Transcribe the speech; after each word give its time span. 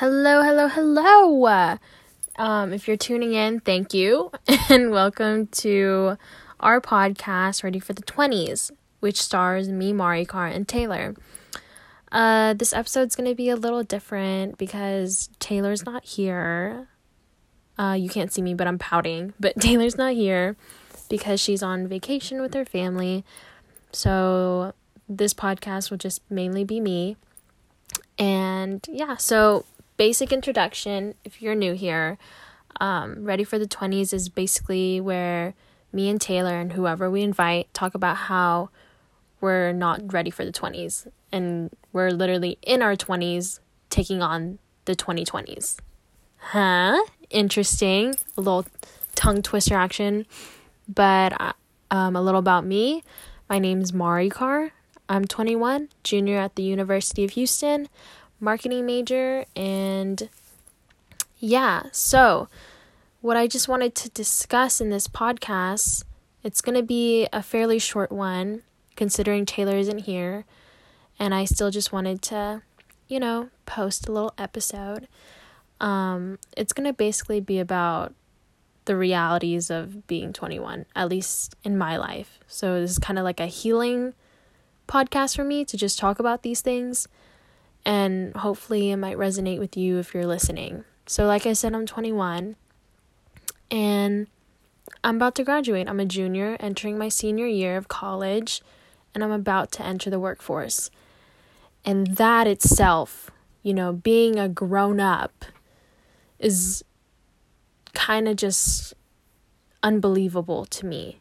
Hello, 0.00 0.42
hello, 0.42 0.66
hello. 0.66 1.76
Um, 2.36 2.72
if 2.72 2.88
you're 2.88 2.96
tuning 2.96 3.34
in, 3.34 3.60
thank 3.60 3.92
you, 3.92 4.32
and 4.70 4.90
welcome 4.90 5.48
to 5.48 6.16
our 6.58 6.80
podcast, 6.80 7.62
Ready 7.62 7.80
for 7.80 7.92
the 7.92 8.00
20s, 8.04 8.70
which 9.00 9.20
stars 9.20 9.68
me, 9.68 9.92
Maricar, 9.92 10.50
and 10.50 10.66
Taylor. 10.66 11.14
Uh, 12.10 12.54
this 12.54 12.72
episode's 12.72 13.14
gonna 13.14 13.34
be 13.34 13.50
a 13.50 13.56
little 13.56 13.82
different 13.82 14.56
because 14.56 15.28
Taylor's 15.38 15.84
not 15.84 16.02
here. 16.02 16.88
Uh, 17.78 17.92
you 17.92 18.08
can't 18.08 18.32
see 18.32 18.40
me, 18.40 18.54
but 18.54 18.66
I'm 18.66 18.78
pouting. 18.78 19.34
But 19.38 19.60
Taylor's 19.60 19.98
not 19.98 20.14
here 20.14 20.56
because 21.10 21.40
she's 21.40 21.62
on 21.62 21.86
vacation 21.86 22.40
with 22.40 22.54
her 22.54 22.64
family. 22.64 23.22
So 23.92 24.72
this 25.06 25.34
podcast 25.34 25.90
will 25.90 25.98
just 25.98 26.22
mainly 26.30 26.64
be 26.64 26.80
me. 26.80 27.18
And 28.18 28.86
yeah, 28.88 29.16
so 29.16 29.66
basic 30.00 30.32
introduction 30.32 31.14
if 31.24 31.42
you're 31.42 31.54
new 31.54 31.74
here. 31.74 32.16
Um, 32.80 33.22
Ready 33.22 33.44
for 33.44 33.58
the 33.58 33.66
20s 33.66 34.14
is 34.14 34.30
basically 34.30 34.98
where 34.98 35.52
me 35.92 36.08
and 36.08 36.18
Taylor 36.18 36.58
and 36.58 36.72
whoever 36.72 37.10
we 37.10 37.20
invite 37.20 37.72
talk 37.74 37.94
about 37.94 38.16
how 38.16 38.70
we're 39.42 39.74
not 39.74 40.10
ready 40.10 40.30
for 40.30 40.42
the 40.42 40.52
20s 40.52 41.06
and 41.30 41.68
we're 41.92 42.08
literally 42.12 42.56
in 42.62 42.80
our 42.80 42.96
20s 42.96 43.60
taking 43.90 44.22
on 44.22 44.58
the 44.86 44.96
2020s. 44.96 45.76
Huh? 46.38 47.04
Interesting. 47.28 48.14
A 48.38 48.40
little 48.40 48.64
tongue 49.14 49.42
twister 49.42 49.74
action. 49.74 50.24
But 50.88 51.38
uh, 51.38 51.52
um, 51.90 52.16
a 52.16 52.22
little 52.22 52.40
about 52.40 52.64
me. 52.64 53.04
My 53.50 53.58
name 53.58 53.82
is 53.82 53.92
Maricar. 53.92 54.70
I'm 55.10 55.26
21, 55.26 55.88
junior 56.04 56.38
at 56.38 56.54
the 56.54 56.62
University 56.62 57.24
of 57.24 57.32
Houston, 57.32 57.88
marketing 58.40 58.86
major, 58.86 59.44
and 59.54 60.28
yeah, 61.38 61.84
so 61.92 62.48
what 63.20 63.36
I 63.36 63.46
just 63.46 63.68
wanted 63.68 63.94
to 63.96 64.08
discuss 64.10 64.80
in 64.80 64.90
this 64.90 65.06
podcast, 65.06 66.04
it's 66.42 66.60
going 66.60 66.76
to 66.76 66.82
be 66.82 67.28
a 67.32 67.42
fairly 67.42 67.78
short 67.78 68.10
one 68.10 68.62
considering 68.96 69.46
Taylor 69.46 69.76
isn't 69.76 70.00
here, 70.00 70.44
and 71.18 71.34
I 71.34 71.44
still 71.44 71.70
just 71.70 71.92
wanted 71.92 72.22
to, 72.22 72.62
you 73.08 73.20
know, 73.20 73.50
post 73.66 74.08
a 74.08 74.12
little 74.12 74.34
episode. 74.38 75.06
Um, 75.80 76.38
it's 76.56 76.72
going 76.72 76.86
to 76.86 76.92
basically 76.92 77.40
be 77.40 77.58
about 77.58 78.14
the 78.86 78.96
realities 78.96 79.70
of 79.70 80.06
being 80.06 80.32
21, 80.32 80.86
at 80.96 81.08
least 81.08 81.54
in 81.62 81.78
my 81.78 81.96
life. 81.96 82.40
So 82.46 82.80
this 82.80 82.92
is 82.92 82.98
kind 82.98 83.18
of 83.18 83.24
like 83.24 83.40
a 83.40 83.46
healing 83.46 84.14
podcast 84.88 85.36
for 85.36 85.44
me 85.44 85.64
to 85.64 85.76
just 85.76 85.98
talk 85.98 86.18
about 86.18 86.42
these 86.42 86.60
things 86.60 87.06
and 87.84 88.34
hopefully 88.36 88.90
it 88.90 88.96
might 88.96 89.16
resonate 89.16 89.58
with 89.58 89.76
you 89.76 89.98
if 89.98 90.14
you're 90.14 90.26
listening. 90.26 90.84
So 91.06 91.26
like 91.26 91.46
I 91.46 91.52
said 91.52 91.74
I'm 91.74 91.86
21 91.86 92.56
and 93.70 94.26
I'm 95.02 95.16
about 95.16 95.34
to 95.36 95.44
graduate. 95.44 95.88
I'm 95.88 96.00
a 96.00 96.04
junior 96.04 96.56
entering 96.60 96.98
my 96.98 97.08
senior 97.08 97.46
year 97.46 97.76
of 97.76 97.88
college 97.88 98.62
and 99.14 99.24
I'm 99.24 99.32
about 99.32 99.72
to 99.72 99.84
enter 99.84 100.10
the 100.10 100.20
workforce. 100.20 100.90
And 101.84 102.16
that 102.16 102.46
itself, 102.46 103.30
you 103.62 103.72
know, 103.72 103.92
being 103.92 104.38
a 104.38 104.48
grown 104.48 105.00
up 105.00 105.44
is 106.38 106.84
kind 107.94 108.28
of 108.28 108.36
just 108.36 108.94
unbelievable 109.82 110.66
to 110.66 110.86
me. 110.86 111.18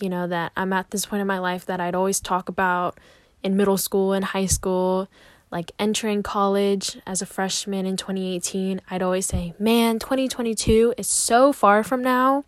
You 0.00 0.08
know, 0.08 0.26
that 0.26 0.52
I'm 0.56 0.72
at 0.72 0.90
this 0.90 1.06
point 1.06 1.20
in 1.20 1.26
my 1.26 1.38
life 1.38 1.64
that 1.66 1.80
I'd 1.80 1.94
always 1.94 2.20
talk 2.20 2.48
about 2.48 2.98
in 3.42 3.56
middle 3.56 3.78
school 3.78 4.12
and 4.12 4.24
high 4.24 4.46
school, 4.46 5.08
like 5.52 5.70
entering 5.78 6.22
college 6.22 6.98
as 7.06 7.22
a 7.22 7.26
freshman 7.26 7.86
in 7.86 7.96
2018. 7.96 8.80
I'd 8.90 9.02
always 9.02 9.26
say, 9.26 9.54
man, 9.58 9.98
2022 9.98 10.94
is 10.96 11.06
so 11.06 11.52
far 11.52 11.84
from 11.84 12.02
now. 12.02 12.44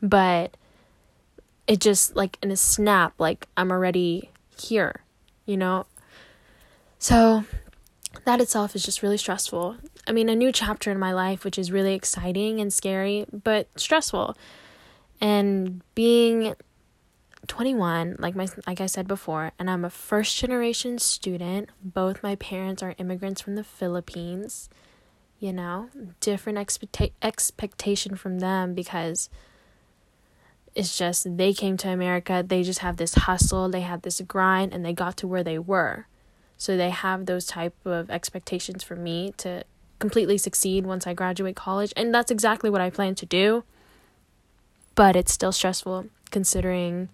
But 0.00 0.56
it 1.66 1.80
just, 1.80 2.16
like, 2.16 2.38
in 2.42 2.50
a 2.50 2.56
snap, 2.56 3.12
like, 3.18 3.46
I'm 3.56 3.70
already 3.70 4.30
here, 4.56 5.02
you 5.44 5.56
know? 5.56 5.86
So 6.98 7.44
that 8.24 8.40
itself 8.40 8.74
is 8.74 8.82
just 8.82 9.02
really 9.02 9.18
stressful. 9.18 9.76
I 10.06 10.12
mean, 10.12 10.28
a 10.28 10.36
new 10.36 10.52
chapter 10.52 10.90
in 10.90 10.98
my 10.98 11.12
life, 11.12 11.44
which 11.44 11.58
is 11.58 11.70
really 11.70 11.94
exciting 11.94 12.60
and 12.60 12.72
scary, 12.72 13.26
but 13.32 13.68
stressful. 13.76 14.36
And 15.20 15.82
being 15.94 16.54
21, 17.46 18.16
like 18.18 18.34
my 18.34 18.46
like 18.66 18.80
I 18.80 18.86
said 18.86 19.08
before, 19.08 19.52
and 19.58 19.70
I'm 19.70 19.84
a 19.84 19.90
first 19.90 20.36
generation 20.36 20.98
student. 20.98 21.70
Both 21.82 22.22
my 22.22 22.36
parents 22.36 22.82
are 22.82 22.94
immigrants 22.98 23.40
from 23.40 23.54
the 23.54 23.64
Philippines. 23.64 24.68
You 25.38 25.52
know, 25.54 25.88
different 26.20 26.58
expecta- 26.58 27.12
expectation 27.22 28.14
from 28.14 28.40
them 28.40 28.74
because 28.74 29.30
it's 30.74 30.96
just 30.96 31.36
they 31.36 31.52
came 31.52 31.76
to 31.78 31.88
America, 31.88 32.44
they 32.46 32.62
just 32.62 32.80
have 32.80 32.98
this 32.98 33.14
hustle, 33.14 33.68
they 33.68 33.80
had 33.80 34.02
this 34.02 34.20
grind 34.20 34.72
and 34.72 34.84
they 34.84 34.92
got 34.92 35.16
to 35.18 35.26
where 35.26 35.42
they 35.42 35.58
were. 35.58 36.06
So 36.58 36.76
they 36.76 36.90
have 36.90 37.24
those 37.24 37.46
type 37.46 37.74
of 37.86 38.10
expectations 38.10 38.82
for 38.82 38.94
me 38.94 39.32
to 39.38 39.64
completely 39.98 40.36
succeed 40.38 40.84
once 40.84 41.06
I 41.06 41.14
graduate 41.14 41.56
college, 41.56 41.92
and 41.96 42.14
that's 42.14 42.30
exactly 42.30 42.68
what 42.68 42.80
I 42.80 42.90
plan 42.90 43.14
to 43.16 43.26
do. 43.26 43.64
But 44.94 45.16
it's 45.16 45.32
still 45.32 45.52
stressful 45.52 46.06
considering 46.30 47.08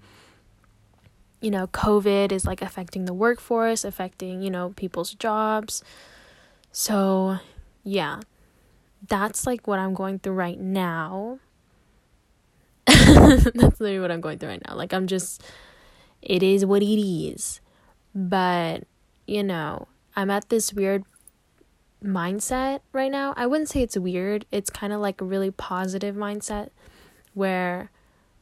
you 1.47 1.53
know, 1.53 1.69
COVID 1.69 2.33
is 2.33 2.45
like 2.45 2.61
affecting 2.61 3.05
the 3.05 3.15
workforce, 3.15 3.85
affecting, 3.85 4.43
you 4.43 4.51
know, 4.51 4.71
people's 4.75 5.15
jobs. 5.15 5.81
So, 6.73 7.39
yeah. 7.85 8.19
That's 9.07 9.47
like 9.47 9.69
what 9.69 9.79
I'm 9.79 9.95
going 9.95 10.19
through 10.19 10.33
right 10.33 10.59
now. 10.59 11.39
That's 12.87 13.47
literally 13.55 14.01
what 14.01 14.11
I'm 14.11 14.21
going 14.21 14.41
through 14.41 14.49
right 14.49 14.63
now. 14.67 14.75
Like 14.75 14.93
I'm 14.93 15.07
just 15.07 15.41
it 16.21 16.43
is 16.43 16.67
what 16.67 16.83
it 16.83 17.01
is. 17.01 17.61
But, 18.13 18.83
you 19.29 19.45
know, 19.45 19.87
I'm 20.17 20.33
at 20.33 20.49
this 20.49 20.75
weird 20.75 21.05
mindset 22.03 22.81
right 22.93 23.13
now. 23.13 23.35
I 23.37 23.47
wouldn't 23.47 23.69
say 23.69 23.83
it's 23.83 23.97
weird. 23.97 24.47
It's 24.51 24.69
kind 24.69 24.93
of 24.93 25.01
like 25.01 25.21
a 25.21 25.25
really 25.25 25.53
positive 25.53 26.17
mindset 26.17 26.71
where 27.35 27.93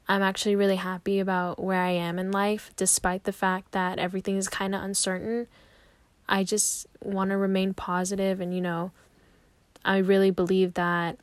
I'm 0.06 0.22
actually 0.22 0.56
really 0.56 0.76
happy 0.76 1.19
about 1.19 1.62
where 1.62 1.81
I 1.81 1.91
am 1.91 2.19
in 2.19 2.31
life, 2.31 2.72
despite 2.76 3.25
the 3.25 3.32
fact 3.32 3.72
that 3.72 3.98
everything 3.98 4.37
is 4.37 4.48
kind 4.48 4.75
of 4.75 4.82
uncertain. 4.82 5.47
I 6.28 6.44
just 6.44 6.87
want 7.03 7.31
to 7.31 7.37
remain 7.37 7.75
positive, 7.75 8.41
and 8.41 8.54
you 8.54 8.60
know, 8.60 8.93
I 9.84 9.98
really 9.98 10.31
believe 10.31 10.75
that 10.75 11.19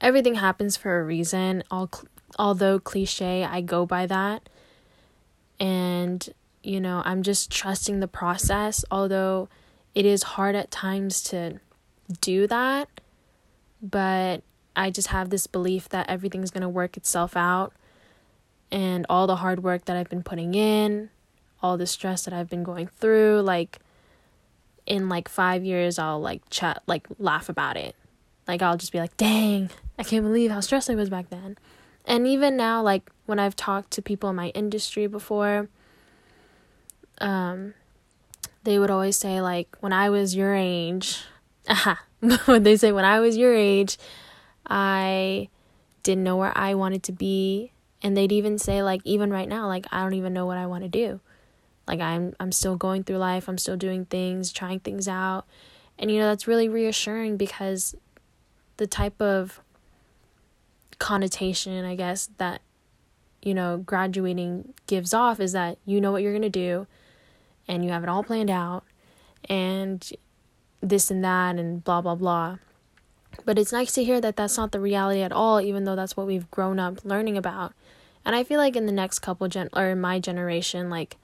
everything 0.00 0.36
happens 0.36 0.76
for 0.76 1.00
a 1.00 1.04
reason. 1.04 1.64
All, 1.70 1.90
although 2.38 2.78
cliche, 2.78 3.44
I 3.44 3.60
go 3.60 3.84
by 3.84 4.06
that, 4.06 4.48
and 5.58 6.28
you 6.62 6.80
know, 6.80 7.02
I'm 7.04 7.24
just 7.24 7.50
trusting 7.50 7.98
the 7.98 8.08
process. 8.08 8.84
Although 8.92 9.48
it 9.94 10.06
is 10.06 10.22
hard 10.22 10.54
at 10.54 10.70
times 10.70 11.20
to 11.24 11.58
do 12.20 12.46
that, 12.46 12.88
but 13.80 14.42
I 14.74 14.90
just 14.90 15.08
have 15.08 15.30
this 15.30 15.46
belief 15.46 15.88
that 15.90 16.08
everything's 16.08 16.50
going 16.50 16.62
to 16.62 16.68
work 16.68 16.96
itself 16.96 17.36
out 17.36 17.72
and 18.70 19.04
all 19.08 19.26
the 19.26 19.36
hard 19.36 19.62
work 19.62 19.84
that 19.84 19.96
I've 19.96 20.08
been 20.08 20.22
putting 20.22 20.54
in, 20.54 21.10
all 21.62 21.76
the 21.76 21.86
stress 21.86 22.24
that 22.24 22.32
I've 22.32 22.48
been 22.48 22.62
going 22.62 22.86
through, 22.88 23.42
like 23.42 23.78
in 24.86 25.08
like 25.08 25.28
5 25.28 25.64
years 25.64 25.98
I'll 25.98 26.20
like 26.20 26.42
chat 26.50 26.82
like 26.86 27.06
laugh 27.18 27.48
about 27.48 27.76
it. 27.76 27.94
Like 28.48 28.62
I'll 28.62 28.76
just 28.76 28.90
be 28.90 28.98
like, 28.98 29.16
"Dang, 29.16 29.70
I 29.98 30.02
can't 30.02 30.24
believe 30.24 30.50
how 30.50 30.60
stressed 30.60 30.90
I 30.90 30.94
was 30.94 31.10
back 31.10 31.30
then." 31.30 31.56
And 32.04 32.26
even 32.26 32.56
now 32.56 32.82
like 32.82 33.10
when 33.26 33.38
I've 33.38 33.54
talked 33.54 33.92
to 33.92 34.02
people 34.02 34.30
in 34.30 34.36
my 34.36 34.48
industry 34.48 35.06
before, 35.06 35.68
um 37.18 37.74
they 38.64 38.78
would 38.78 38.90
always 38.90 39.16
say 39.16 39.40
like 39.40 39.76
when 39.80 39.92
I 39.92 40.08
was 40.10 40.34
your 40.34 40.54
age, 40.54 41.20
aha, 41.68 42.02
when 42.46 42.62
they 42.62 42.76
say 42.76 42.90
when 42.90 43.04
I 43.04 43.20
was 43.20 43.36
your 43.36 43.54
age, 43.54 43.98
I 44.72 45.50
didn't 46.02 46.24
know 46.24 46.38
where 46.38 46.56
I 46.56 46.74
wanted 46.74 47.02
to 47.04 47.12
be. 47.12 47.72
And 48.02 48.16
they'd 48.16 48.32
even 48.32 48.58
say, 48.58 48.82
like, 48.82 49.02
even 49.04 49.30
right 49.30 49.48
now, 49.48 49.68
like, 49.68 49.86
I 49.92 50.02
don't 50.02 50.14
even 50.14 50.32
know 50.32 50.46
what 50.46 50.56
I 50.56 50.66
want 50.66 50.82
to 50.82 50.88
do. 50.88 51.20
Like, 51.86 52.00
I'm, 52.00 52.34
I'm 52.40 52.50
still 52.50 52.76
going 52.76 53.04
through 53.04 53.18
life, 53.18 53.48
I'm 53.48 53.58
still 53.58 53.76
doing 53.76 54.06
things, 54.06 54.50
trying 54.50 54.80
things 54.80 55.06
out. 55.06 55.44
And, 55.98 56.10
you 56.10 56.18
know, 56.18 56.26
that's 56.26 56.48
really 56.48 56.68
reassuring 56.68 57.36
because 57.36 57.94
the 58.78 58.86
type 58.86 59.20
of 59.20 59.60
connotation, 60.98 61.84
I 61.84 61.94
guess, 61.94 62.30
that, 62.38 62.62
you 63.42 63.54
know, 63.54 63.76
graduating 63.76 64.72
gives 64.86 65.12
off 65.12 65.38
is 65.38 65.52
that 65.52 65.78
you 65.84 66.00
know 66.00 66.12
what 66.12 66.22
you're 66.22 66.32
going 66.32 66.42
to 66.42 66.48
do 66.48 66.86
and 67.68 67.84
you 67.84 67.90
have 67.90 68.02
it 68.02 68.08
all 68.08 68.24
planned 68.24 68.50
out 68.50 68.84
and 69.48 70.12
this 70.80 71.10
and 71.10 71.22
that 71.24 71.56
and 71.56 71.84
blah, 71.84 72.00
blah, 72.00 72.14
blah. 72.14 72.58
But 73.44 73.58
it's 73.58 73.72
nice 73.72 73.92
to 73.94 74.04
hear 74.04 74.20
that 74.20 74.36
that's 74.36 74.56
not 74.56 74.72
the 74.72 74.80
reality 74.80 75.20
at 75.22 75.32
all, 75.32 75.60
even 75.60 75.84
though 75.84 75.96
that's 75.96 76.16
what 76.16 76.26
we've 76.26 76.50
grown 76.50 76.78
up 76.78 77.04
learning 77.04 77.36
about. 77.36 77.72
And 78.24 78.36
I 78.36 78.44
feel 78.44 78.58
like 78.58 78.76
in 78.76 78.86
the 78.86 78.92
next 78.92 79.18
couple 79.18 79.48
gen 79.48 79.68
or 79.72 79.90
in 79.90 80.00
my 80.00 80.20
generation, 80.20 80.90
like, 80.90 81.16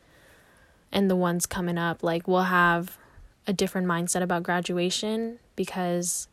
and 0.90 1.10
the 1.10 1.16
ones 1.16 1.46
coming 1.46 1.78
up, 1.78 2.02
like, 2.02 2.26
we'll 2.26 2.44
have 2.44 2.98
a 3.46 3.52
different 3.52 3.86
mindset 3.86 4.22
about 4.22 4.42
graduation 4.42 5.38
because 5.56 6.28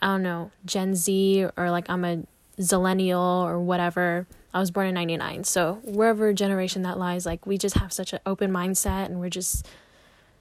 I 0.00 0.06
don't 0.06 0.22
know, 0.22 0.50
Gen 0.66 0.94
Z 0.94 1.46
or 1.56 1.70
like 1.70 1.88
I'm 1.88 2.04
a 2.04 2.22
zillennial 2.58 3.42
or 3.42 3.58
whatever. 3.58 4.26
I 4.52 4.60
was 4.60 4.70
born 4.70 4.88
in 4.88 4.94
99. 4.94 5.44
So, 5.44 5.80
wherever 5.84 6.32
generation 6.34 6.82
that 6.82 6.98
lies, 6.98 7.24
like 7.24 7.46
we 7.46 7.56
just 7.56 7.76
have 7.78 7.92
such 7.92 8.12
an 8.12 8.18
open 8.26 8.50
mindset 8.50 9.06
and 9.06 9.18
we're 9.18 9.30
just 9.30 9.66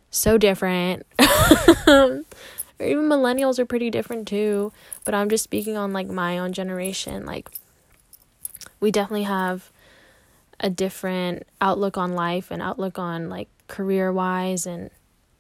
so 0.10 0.38
different. 0.38 1.06
or 2.82 2.86
even 2.86 3.06
millennials 3.06 3.60
are 3.60 3.66
pretty 3.66 3.90
different 3.90 4.28
too, 4.28 4.74
but 5.06 5.14
I'm 5.14 5.30
just 5.30 5.44
speaking 5.44 5.78
on 5.78 5.94
like 5.94 6.08
my 6.08 6.38
own 6.38 6.54
generation. 6.54 7.26
Like 7.26 7.50
we 8.80 8.92
definitely 8.92 9.24
have 9.24 9.72
a 10.60 10.70
different 10.70 11.44
outlook 11.60 11.98
on 11.98 12.14
life 12.14 12.52
and 12.52 12.62
outlook 12.62 13.00
on 13.00 13.30
like 13.30 13.50
career 13.68 14.12
wise 14.12 14.66
and 14.66 14.90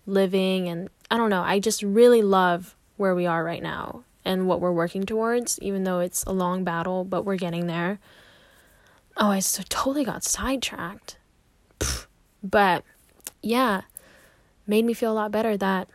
living 0.05 0.67
and 0.67 0.89
I 1.09 1.17
don't 1.17 1.29
know. 1.29 1.41
I 1.41 1.59
just 1.59 1.83
really 1.83 2.21
love 2.21 2.75
where 2.97 3.13
we 3.13 3.25
are 3.25 3.43
right 3.43 3.61
now 3.61 4.03
and 4.23 4.47
what 4.47 4.61
we're 4.61 4.71
working 4.71 5.03
towards, 5.03 5.59
even 5.59 5.83
though 5.83 5.99
it's 5.99 6.23
a 6.23 6.31
long 6.31 6.63
battle, 6.63 7.03
but 7.03 7.25
we're 7.25 7.35
getting 7.35 7.67
there. 7.67 7.99
Oh, 9.17 9.29
I 9.29 9.39
so 9.39 9.63
totally 9.67 10.05
got 10.05 10.23
sidetracked. 10.23 11.17
But 12.43 12.83
yeah, 13.41 13.81
made 14.65 14.85
me 14.85 14.93
feel 14.93 15.11
a 15.11 15.13
lot 15.13 15.31
better 15.31 15.57
that, 15.57 15.87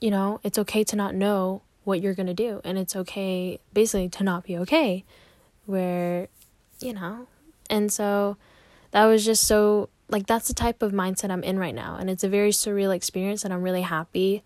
you 0.00 0.10
know, 0.10 0.40
it's 0.42 0.58
okay 0.58 0.84
to 0.84 0.96
not 0.96 1.14
know 1.14 1.62
what 1.84 2.00
you're 2.00 2.14
going 2.14 2.26
to 2.26 2.34
do. 2.34 2.60
And 2.64 2.78
it's 2.78 2.94
okay, 2.94 3.60
basically, 3.72 4.08
to 4.10 4.24
not 4.24 4.44
be 4.44 4.56
okay. 4.58 5.04
Where, 5.66 6.28
you 6.80 6.92
know, 6.94 7.26
and 7.68 7.92
so 7.92 8.36
that 8.92 9.06
was 9.06 9.24
just 9.24 9.44
so, 9.44 9.88
like, 10.08 10.26
that's 10.26 10.48
the 10.48 10.54
type 10.54 10.82
of 10.82 10.92
mindset 10.92 11.30
I'm 11.30 11.42
in 11.42 11.58
right 11.58 11.74
now. 11.74 11.96
And 11.96 12.08
it's 12.08 12.24
a 12.24 12.28
very 12.28 12.50
surreal 12.50 12.94
experience, 12.94 13.44
and 13.44 13.52
I'm 13.52 13.62
really 13.62 13.82
happy 13.82 14.42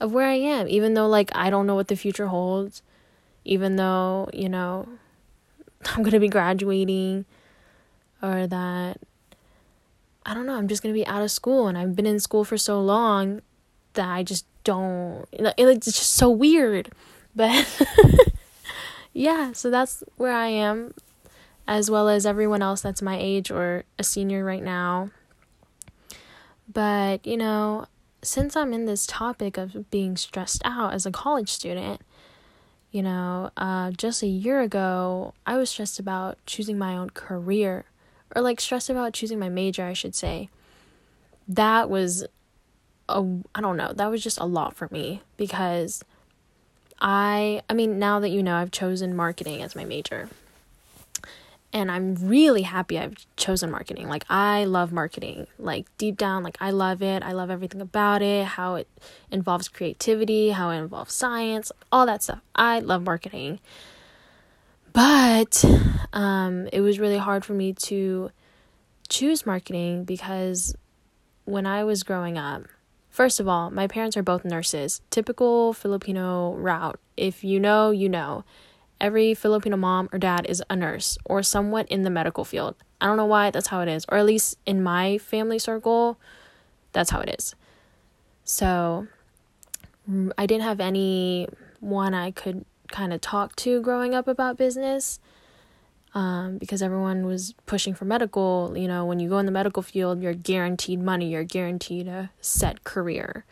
of 0.00 0.12
where 0.12 0.26
I 0.26 0.34
am, 0.34 0.66
even 0.68 0.94
though, 0.94 1.06
like, 1.06 1.30
I 1.34 1.48
don't 1.48 1.66
know 1.66 1.76
what 1.76 1.88
the 1.88 1.96
future 1.96 2.26
holds, 2.26 2.82
even 3.44 3.76
though, 3.76 4.28
you 4.32 4.48
know, 4.48 4.88
I'm 5.86 6.02
going 6.02 6.10
to 6.12 6.20
be 6.20 6.28
graduating 6.28 7.24
or 8.20 8.46
that 8.46 8.98
I 10.24 10.34
don't 10.34 10.46
know, 10.46 10.54
I'm 10.54 10.68
just 10.68 10.82
going 10.82 10.94
to 10.94 10.98
be 10.98 11.06
out 11.06 11.22
of 11.22 11.30
school 11.30 11.66
and 11.66 11.76
I've 11.76 11.96
been 11.96 12.06
in 12.06 12.20
school 12.20 12.44
for 12.44 12.56
so 12.56 12.80
long 12.80 13.42
that 13.94 14.08
I 14.08 14.22
just 14.22 14.46
don't 14.64 15.26
like 15.38 15.54
it's 15.58 15.86
just 15.86 16.14
so 16.14 16.30
weird. 16.30 16.92
But 17.34 17.66
yeah, 19.12 19.52
so 19.52 19.70
that's 19.70 20.04
where 20.16 20.32
I 20.32 20.48
am 20.48 20.94
as 21.66 21.90
well 21.90 22.08
as 22.08 22.26
everyone 22.26 22.62
else 22.62 22.80
that's 22.80 23.02
my 23.02 23.16
age 23.18 23.50
or 23.50 23.84
a 23.98 24.04
senior 24.04 24.44
right 24.44 24.62
now. 24.62 25.10
But, 26.72 27.26
you 27.26 27.36
know, 27.36 27.86
since 28.22 28.56
I'm 28.56 28.72
in 28.72 28.86
this 28.86 29.06
topic 29.06 29.56
of 29.56 29.90
being 29.90 30.16
stressed 30.16 30.62
out 30.64 30.94
as 30.94 31.06
a 31.06 31.10
college 31.10 31.50
student, 31.50 32.00
you 32.90 33.02
know, 33.02 33.50
uh, 33.56 33.90
just 33.90 34.22
a 34.22 34.26
year 34.26 34.60
ago, 34.60 35.34
I 35.46 35.56
was 35.56 35.70
stressed 35.70 35.98
about 35.98 36.38
choosing 36.46 36.78
my 36.78 36.96
own 36.96 37.10
career 37.10 37.84
or 38.34 38.42
like 38.42 38.60
stressed 38.60 38.90
about 38.90 39.12
choosing 39.12 39.38
my 39.38 39.48
major, 39.48 39.84
I 39.84 39.92
should 39.92 40.14
say. 40.14 40.48
That 41.48 41.90
was 41.90 42.24
a 43.08 43.24
I 43.54 43.60
don't 43.60 43.76
know, 43.76 43.92
that 43.92 44.10
was 44.10 44.22
just 44.22 44.38
a 44.38 44.44
lot 44.46 44.76
for 44.76 44.88
me 44.90 45.22
because 45.36 46.04
I 47.00 47.62
I 47.68 47.74
mean, 47.74 47.98
now 47.98 48.20
that 48.20 48.30
you 48.30 48.42
know, 48.42 48.56
I've 48.56 48.70
chosen 48.70 49.14
marketing 49.16 49.62
as 49.62 49.74
my 49.74 49.84
major 49.84 50.28
and 51.72 51.90
I'm 51.90 52.14
really 52.16 52.62
happy 52.62 52.98
I've 52.98 53.14
chosen 53.36 53.70
marketing. 53.70 54.08
Like 54.08 54.24
I 54.28 54.64
love 54.64 54.92
marketing. 54.92 55.46
Like 55.58 55.86
deep 55.96 56.18
down 56.18 56.42
like 56.42 56.56
I 56.60 56.70
love 56.70 57.02
it. 57.02 57.22
I 57.22 57.32
love 57.32 57.50
everything 57.50 57.80
about 57.80 58.22
it, 58.22 58.44
how 58.46 58.74
it 58.74 58.88
involves 59.30 59.68
creativity, 59.68 60.50
how 60.50 60.70
it 60.70 60.78
involves 60.78 61.14
science, 61.14 61.72
all 61.90 62.06
that 62.06 62.22
stuff. 62.22 62.40
I 62.54 62.80
love 62.80 63.02
marketing. 63.02 63.60
But 64.92 65.64
um 66.12 66.68
it 66.72 66.82
was 66.82 66.98
really 66.98 67.18
hard 67.18 67.44
for 67.44 67.54
me 67.54 67.72
to 67.72 68.30
choose 69.08 69.46
marketing 69.46 70.04
because 70.04 70.76
when 71.44 71.66
I 71.66 71.84
was 71.84 72.02
growing 72.02 72.36
up, 72.36 72.64
first 73.12 73.38
of 73.38 73.46
all, 73.46 73.70
my 73.70 73.86
parents 73.86 74.16
are 74.16 74.22
both 74.24 74.44
nurses. 74.44 75.00
Typical 75.10 75.72
Filipino 75.72 76.54
route. 76.54 76.98
If 77.16 77.44
you 77.44 77.60
know, 77.60 77.92
you 77.92 78.08
know 78.08 78.44
every 79.02 79.34
Filipino 79.34 79.76
mom 79.76 80.08
or 80.12 80.18
dad 80.18 80.46
is 80.48 80.62
a 80.70 80.76
nurse 80.76 81.18
or 81.24 81.42
somewhat 81.42 81.86
in 81.88 82.02
the 82.02 82.10
medical 82.10 82.44
field. 82.44 82.76
I 83.00 83.06
don't 83.06 83.16
know 83.16 83.26
why 83.26 83.50
that's 83.50 83.66
how 83.66 83.80
it 83.80 83.88
is, 83.88 84.06
or 84.08 84.16
at 84.16 84.24
least 84.24 84.56
in 84.64 84.82
my 84.82 85.18
family 85.18 85.58
circle, 85.58 86.18
that's 86.92 87.10
how 87.10 87.20
it 87.20 87.34
is. 87.36 87.56
So 88.44 89.08
mm, 90.08 90.30
I 90.38 90.46
didn't 90.46 90.62
have 90.62 90.80
anyone 90.80 92.14
I 92.14 92.30
could 92.30 92.64
kind 92.88 93.12
of 93.12 93.20
talk 93.20 93.56
to 93.56 93.82
growing 93.82 94.14
up 94.14 94.28
about 94.28 94.56
business 94.56 95.18
um, 96.14 96.58
because 96.58 96.82
everyone 96.82 97.26
was 97.26 97.54
pushing 97.66 97.94
for 97.94 98.04
medical. 98.04 98.74
You 98.76 98.88
know, 98.88 99.04
when 99.04 99.20
you 99.20 99.28
go 99.28 99.38
in 99.38 99.46
the 99.46 99.52
medical 99.52 99.82
field, 99.82 100.22
you're 100.22 100.34
guaranteed 100.34 101.00
money, 101.00 101.30
you're 101.30 101.44
guaranteed 101.44 102.08
a 102.08 102.30
set 102.40 102.84
career 102.84 103.44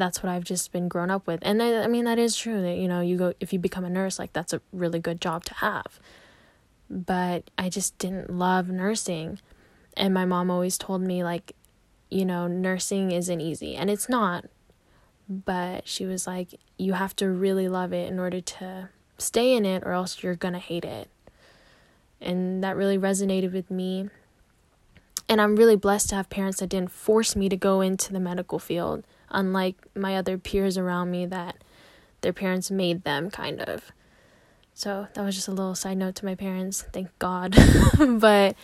that's 0.00 0.22
what 0.22 0.30
I've 0.30 0.44
just 0.44 0.72
been 0.72 0.88
grown 0.88 1.10
up 1.10 1.26
with. 1.26 1.40
And 1.42 1.62
I, 1.62 1.84
I 1.84 1.86
mean, 1.86 2.04
that 2.06 2.18
is 2.18 2.36
true 2.36 2.60
that, 2.62 2.76
you 2.76 2.88
know, 2.88 3.00
you 3.00 3.16
go, 3.16 3.34
if 3.38 3.52
you 3.52 3.58
become 3.58 3.84
a 3.84 3.90
nurse, 3.90 4.18
like 4.18 4.32
that's 4.32 4.52
a 4.52 4.60
really 4.72 4.98
good 4.98 5.20
job 5.20 5.44
to 5.44 5.54
have. 5.54 6.00
But 6.88 7.50
I 7.56 7.68
just 7.68 7.96
didn't 7.98 8.30
love 8.30 8.68
nursing. 8.68 9.38
And 9.96 10.12
my 10.12 10.24
mom 10.24 10.50
always 10.50 10.78
told 10.78 11.02
me, 11.02 11.22
like, 11.22 11.54
you 12.10 12.24
know, 12.24 12.48
nursing 12.48 13.12
isn't 13.12 13.40
easy. 13.40 13.76
And 13.76 13.88
it's 13.88 14.08
not. 14.08 14.46
But 15.28 15.86
she 15.86 16.06
was 16.06 16.26
like, 16.26 16.58
you 16.76 16.94
have 16.94 17.14
to 17.16 17.28
really 17.28 17.68
love 17.68 17.92
it 17.92 18.10
in 18.10 18.18
order 18.18 18.40
to 18.40 18.88
stay 19.18 19.54
in 19.54 19.64
it, 19.64 19.84
or 19.84 19.92
else 19.92 20.22
you're 20.22 20.34
to 20.34 20.58
hate 20.58 20.84
it. 20.84 21.08
And 22.20 22.62
that 22.62 22.76
really 22.76 22.98
resonated 22.98 23.52
with 23.52 23.70
me. 23.70 24.08
And 25.28 25.40
I'm 25.40 25.56
really 25.56 25.76
blessed 25.76 26.10
to 26.10 26.16
have 26.16 26.28
parents 26.28 26.58
that 26.60 26.68
didn't 26.68 26.90
force 26.90 27.36
me 27.36 27.48
to 27.48 27.56
go 27.56 27.80
into 27.80 28.12
the 28.12 28.20
medical 28.20 28.58
field 28.58 29.04
unlike 29.30 29.76
my 29.94 30.16
other 30.16 30.36
peers 30.36 30.76
around 30.76 31.10
me 31.10 31.24
that 31.26 31.56
their 32.20 32.32
parents 32.32 32.70
made 32.70 33.04
them 33.04 33.30
kind 33.30 33.60
of. 33.60 33.92
So 34.74 35.08
that 35.14 35.22
was 35.22 35.34
just 35.34 35.48
a 35.48 35.52
little 35.52 35.74
side 35.74 35.98
note 35.98 36.14
to 36.16 36.24
my 36.24 36.34
parents, 36.34 36.82
thank 36.92 37.16
God. 37.18 37.56
but 37.98 38.56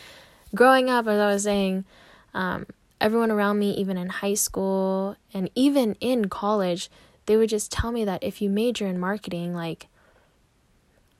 growing 0.54 0.90
up, 0.90 1.06
as 1.06 1.20
I 1.20 1.32
was 1.32 1.42
saying, 1.44 1.84
um, 2.34 2.66
everyone 3.00 3.30
around 3.30 3.58
me, 3.58 3.72
even 3.72 3.96
in 3.96 4.08
high 4.08 4.34
school 4.34 5.16
and 5.32 5.50
even 5.54 5.96
in 6.00 6.28
college, 6.28 6.90
they 7.26 7.36
would 7.36 7.48
just 7.48 7.70
tell 7.70 7.92
me 7.92 8.04
that 8.04 8.22
if 8.22 8.40
you 8.40 8.48
major 8.48 8.86
in 8.86 8.98
marketing, 8.98 9.54
like, 9.54 9.88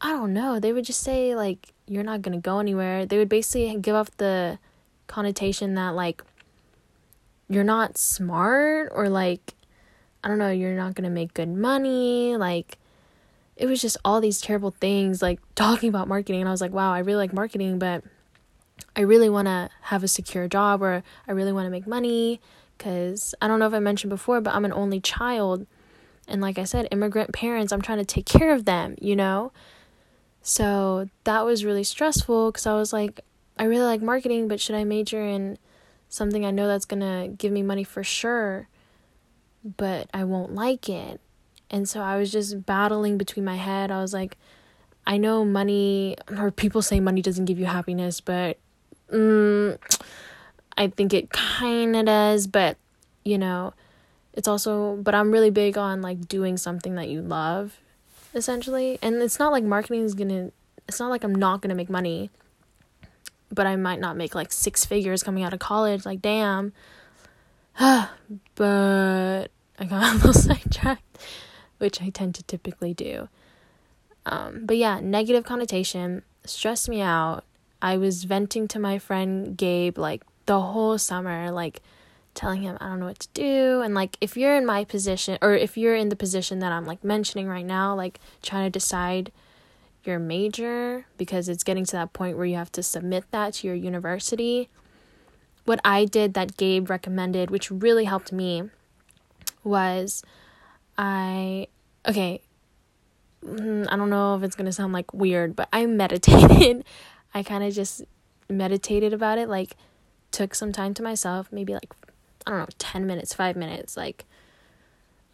I 0.01 0.11
don't 0.11 0.33
know, 0.33 0.61
they 0.61 0.73
would 0.73 0.85
just 0.85 1.01
say, 1.03 1.35
like, 1.35 1.73
you're 1.87 2.03
not 2.03 2.23
gonna 2.23 2.41
go 2.41 2.59
anywhere. 2.59 3.07
They 3.07 3.19
would 3.19 3.29
basically 3.29 3.75
give 3.81 3.95
off 3.95 4.11
the 4.17 4.59
connotation 5.07 5.75
that, 5.75 5.95
like, 5.95 6.23
you're 7.49 7.65
not 7.65 7.97
smart 7.97 8.91
or 8.95 9.09
like 9.09 9.55
I 10.25 10.29
don't 10.29 10.39
know, 10.39 10.51
you're 10.51 10.75
not 10.75 10.95
going 10.95 11.05
to 11.05 11.11
make 11.11 11.35
good 11.35 11.49
money, 11.49 12.37
like 12.37 12.79
it 13.55 13.67
was 13.67 13.81
just 13.81 13.97
all 14.05 14.21
these 14.21 14.41
terrible 14.41 14.71
things 14.71 15.23
like 15.23 15.41
talking 15.55 15.89
about 15.89 16.09
marketing 16.09 16.41
and 16.41 16.49
I 16.49 16.53
was 16.53 16.61
like, 16.61 16.73
wow, 16.73 16.93
I 16.93 16.99
really 16.99 17.19
like 17.19 17.33
marketing, 17.33 17.79
but 17.79 18.03
I 18.95 19.03
really 19.03 19.29
want 19.29 19.47
to 19.47 19.71
have 19.83 20.03
a 20.03 20.09
secure 20.09 20.49
job 20.49 20.83
or 20.83 21.03
I 21.29 21.33
really 21.33 21.53
want 21.53 21.67
to 21.67 21.71
make 21.71 21.87
money 21.87 22.41
cuz 22.79 23.35
I 23.41 23.49
don't 23.49 23.59
know 23.59 23.67
if 23.67 23.75
I 23.75 23.79
mentioned 23.79 24.11
before, 24.11 24.41
but 24.41 24.55
I'm 24.55 24.65
an 24.65 24.73
only 24.73 25.01
child. 25.01 25.67
And 26.29 26.41
like 26.41 26.59
I 26.59 26.65
said, 26.65 26.89
immigrant 26.91 27.33
parents, 27.33 27.73
I'm 27.73 27.83
trying 27.83 27.99
to 27.99 28.05
take 28.05 28.27
care 28.27 28.53
of 28.53 28.65
them, 28.65 28.97
you 29.01 29.15
know? 29.15 29.53
So 30.49 31.09
that 31.25 31.45
was 31.45 31.65
really 31.65 31.83
stressful 31.83 32.53
because 32.53 32.69
I 32.69 32.75
was 32.75 32.93
like, 32.93 33.21
I 33.59 33.65
really 33.65 33.85
like 33.85 34.01
marketing, 34.01 34.47
but 34.47 34.61
should 34.61 34.77
I 34.77 34.85
major 34.85 35.21
in 35.21 35.59
something 36.09 36.47
I 36.47 36.53
know 36.53 36.69
that's 36.69 36.85
gonna 36.85 37.27
give 37.27 37.51
me 37.51 37.65
money 37.65 37.83
for 37.83 38.05
sure, 38.05 38.69
but 39.77 40.09
I 40.15 40.23
won't 40.23 40.55
like 40.55 40.89
it. 40.89 41.21
And 41.69 41.89
so 41.89 42.01
I 42.01 42.17
was 42.17 42.31
just 42.31 42.65
battling 42.65 43.19
between 43.19 43.45
my 43.45 43.57
head. 43.57 43.91
I 43.91 44.01
was 44.01 44.15
like, 44.15 44.39
I 45.05 45.17
know 45.17 45.45
money, 45.45 46.17
or 46.39 46.53
people 46.53 46.81
say 46.81 47.01
money 47.01 47.23
doesn't 47.23 47.47
give 47.47 47.59
you 47.59 47.67
happiness, 47.67 48.21
but 48.21 48.57
mm, 49.13 49.77
I 50.79 50.87
think 50.87 51.13
it 51.13 51.29
kind 51.31 51.97
of 51.97 52.07
does. 52.07 52.47
But, 52.47 52.77
you 53.25 53.37
know, 53.37 53.75
it's 54.33 54.47
also, 54.47 54.95
but 54.95 55.13
I'm 55.13 55.33
really 55.33 55.51
big 55.51 55.77
on 55.77 56.03
like 56.03 56.29
doing 56.29 56.57
something 56.57 56.95
that 56.95 57.09
you 57.09 57.21
love, 57.21 57.81
essentially. 58.37 58.99
And 59.03 59.17
it's 59.17 59.39
not 59.39 59.53
like 59.53 59.65
marketing 59.65 60.05
is 60.05 60.15
gonna, 60.15 60.51
it's 60.89 61.01
not 61.01 61.11
like 61.11 61.25
I'm 61.25 61.35
not 61.35 61.63
gonna 61.63 61.75
make 61.75 61.91
money 61.91 62.31
but 63.51 63.67
I 63.67 63.77
might 63.77 64.01
not 64.01 64.17
make 64.17 64.35
like 64.35 64.53
six 64.53 64.85
figures 64.85 65.23
coming 65.23 65.43
out 65.43 65.53
of 65.53 65.59
college. 65.59 66.05
Like, 66.05 66.23
damn. 66.23 66.73
but 67.79 68.09
I 69.79 69.85
got 69.89 70.13
a 70.13 70.17
little 70.17 70.33
sidetracked, 70.33 71.19
which 71.79 72.03
I 72.03 72.11
tend 72.11 72.35
to 72.37 72.43
typically 72.45 72.95
do. 72.95 73.29
Um, 74.25 74.63
but 74.65 74.77
yeah, 74.77 75.01
negative 75.01 75.45
connotation 75.45 76.23
stressed 76.45 76.89
me 76.89 77.01
out. 77.01 77.45
I 77.81 77.97
was 77.97 78.25
venting 78.25 78.67
to 78.69 78.79
my 78.79 78.99
friend 78.99 79.57
Gabe 79.57 79.99
like 79.99 80.23
the 80.47 80.61
whole 80.61 80.99
summer, 80.99 81.51
like 81.51 81.83
telling 82.37 82.63
him 82.63 82.77
I 82.81 82.89
don't 82.89 83.01
know 83.01 83.07
what 83.07 83.19
to 83.19 83.29
do. 83.35 83.81
And 83.81 83.95
like, 83.95 84.17
if 84.21 84.37
you're 84.37 84.57
in 84.57 84.65
my 84.65 84.85
position, 84.85 85.39
or 85.43 85.55
if 85.55 85.77
you're 85.77 85.97
in 85.97 86.11
the 86.11 86.17
position 86.17 86.61
that 86.61 86.71
I'm 86.71 86.85
like 86.85 87.03
mentioning 87.03 87.49
right 87.49 87.67
now, 87.67 87.97
like 87.97 88.21
trying 88.43 88.65
to 88.67 88.71
decide 88.71 89.33
your 90.05 90.21
major 90.21 91.07
because 91.17 91.49
it's 91.49 91.65
getting 91.65 91.85
to 91.87 91.93
that 91.93 92.13
point 92.13 92.37
where 92.37 92.47
you 92.47 92.55
have 92.55 92.71
to 92.73 92.83
submit 92.83 93.25
that 93.33 93.55
to 93.55 93.67
your 93.67 93.75
university. 93.75 94.69
What 95.65 95.81
I 95.85 96.05
did 96.05 96.35
that 96.35 96.57
Gabe 96.57 96.89
recommended, 96.89 97.51
which 97.51 97.73
really 97.73 98.05
helped 98.05 98.33
me, 98.33 98.71
was 99.65 100.23
I, 100.97 101.67
okay, 102.07 102.41
mm, 103.45 103.87
I 103.91 103.97
don't 103.97 104.11
know 104.11 104.37
if 104.37 104.45
it's 104.45 104.55
gonna 104.55 104.73
sound 104.73 104.93
like 104.93 105.13
weird, 105.13 105.57
but 105.57 105.69
I 105.73 105.87
meditated. 105.87 106.85
I 107.35 107.43
kind 107.43 107.65
of 107.65 107.75
just 107.75 108.03
meditated 108.49 109.13
about 109.13 109.39
it, 109.39 109.49
like, 109.49 109.77
took 110.31 110.55
some 110.55 110.73
time 110.73 110.95
to 110.95 111.03
myself, 111.03 111.49
maybe 111.51 111.75
like 111.75 111.93
I 112.47 112.51
don't 112.51 112.61
know, 112.61 112.67
10 112.79 113.07
minutes, 113.07 113.35
5 113.35 113.57
minutes, 113.57 113.97
like 113.97 114.25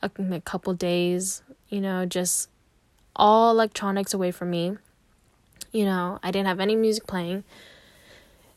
a, 0.02 0.10
a 0.30 0.40
couple 0.40 0.72
days, 0.74 1.42
you 1.68 1.80
know, 1.80 2.06
just 2.06 2.48
all 3.14 3.50
electronics 3.50 4.14
away 4.14 4.30
from 4.30 4.50
me. 4.50 4.76
You 5.72 5.84
know, 5.84 6.18
I 6.22 6.30
didn't 6.30 6.48
have 6.48 6.60
any 6.60 6.76
music 6.76 7.06
playing. 7.06 7.44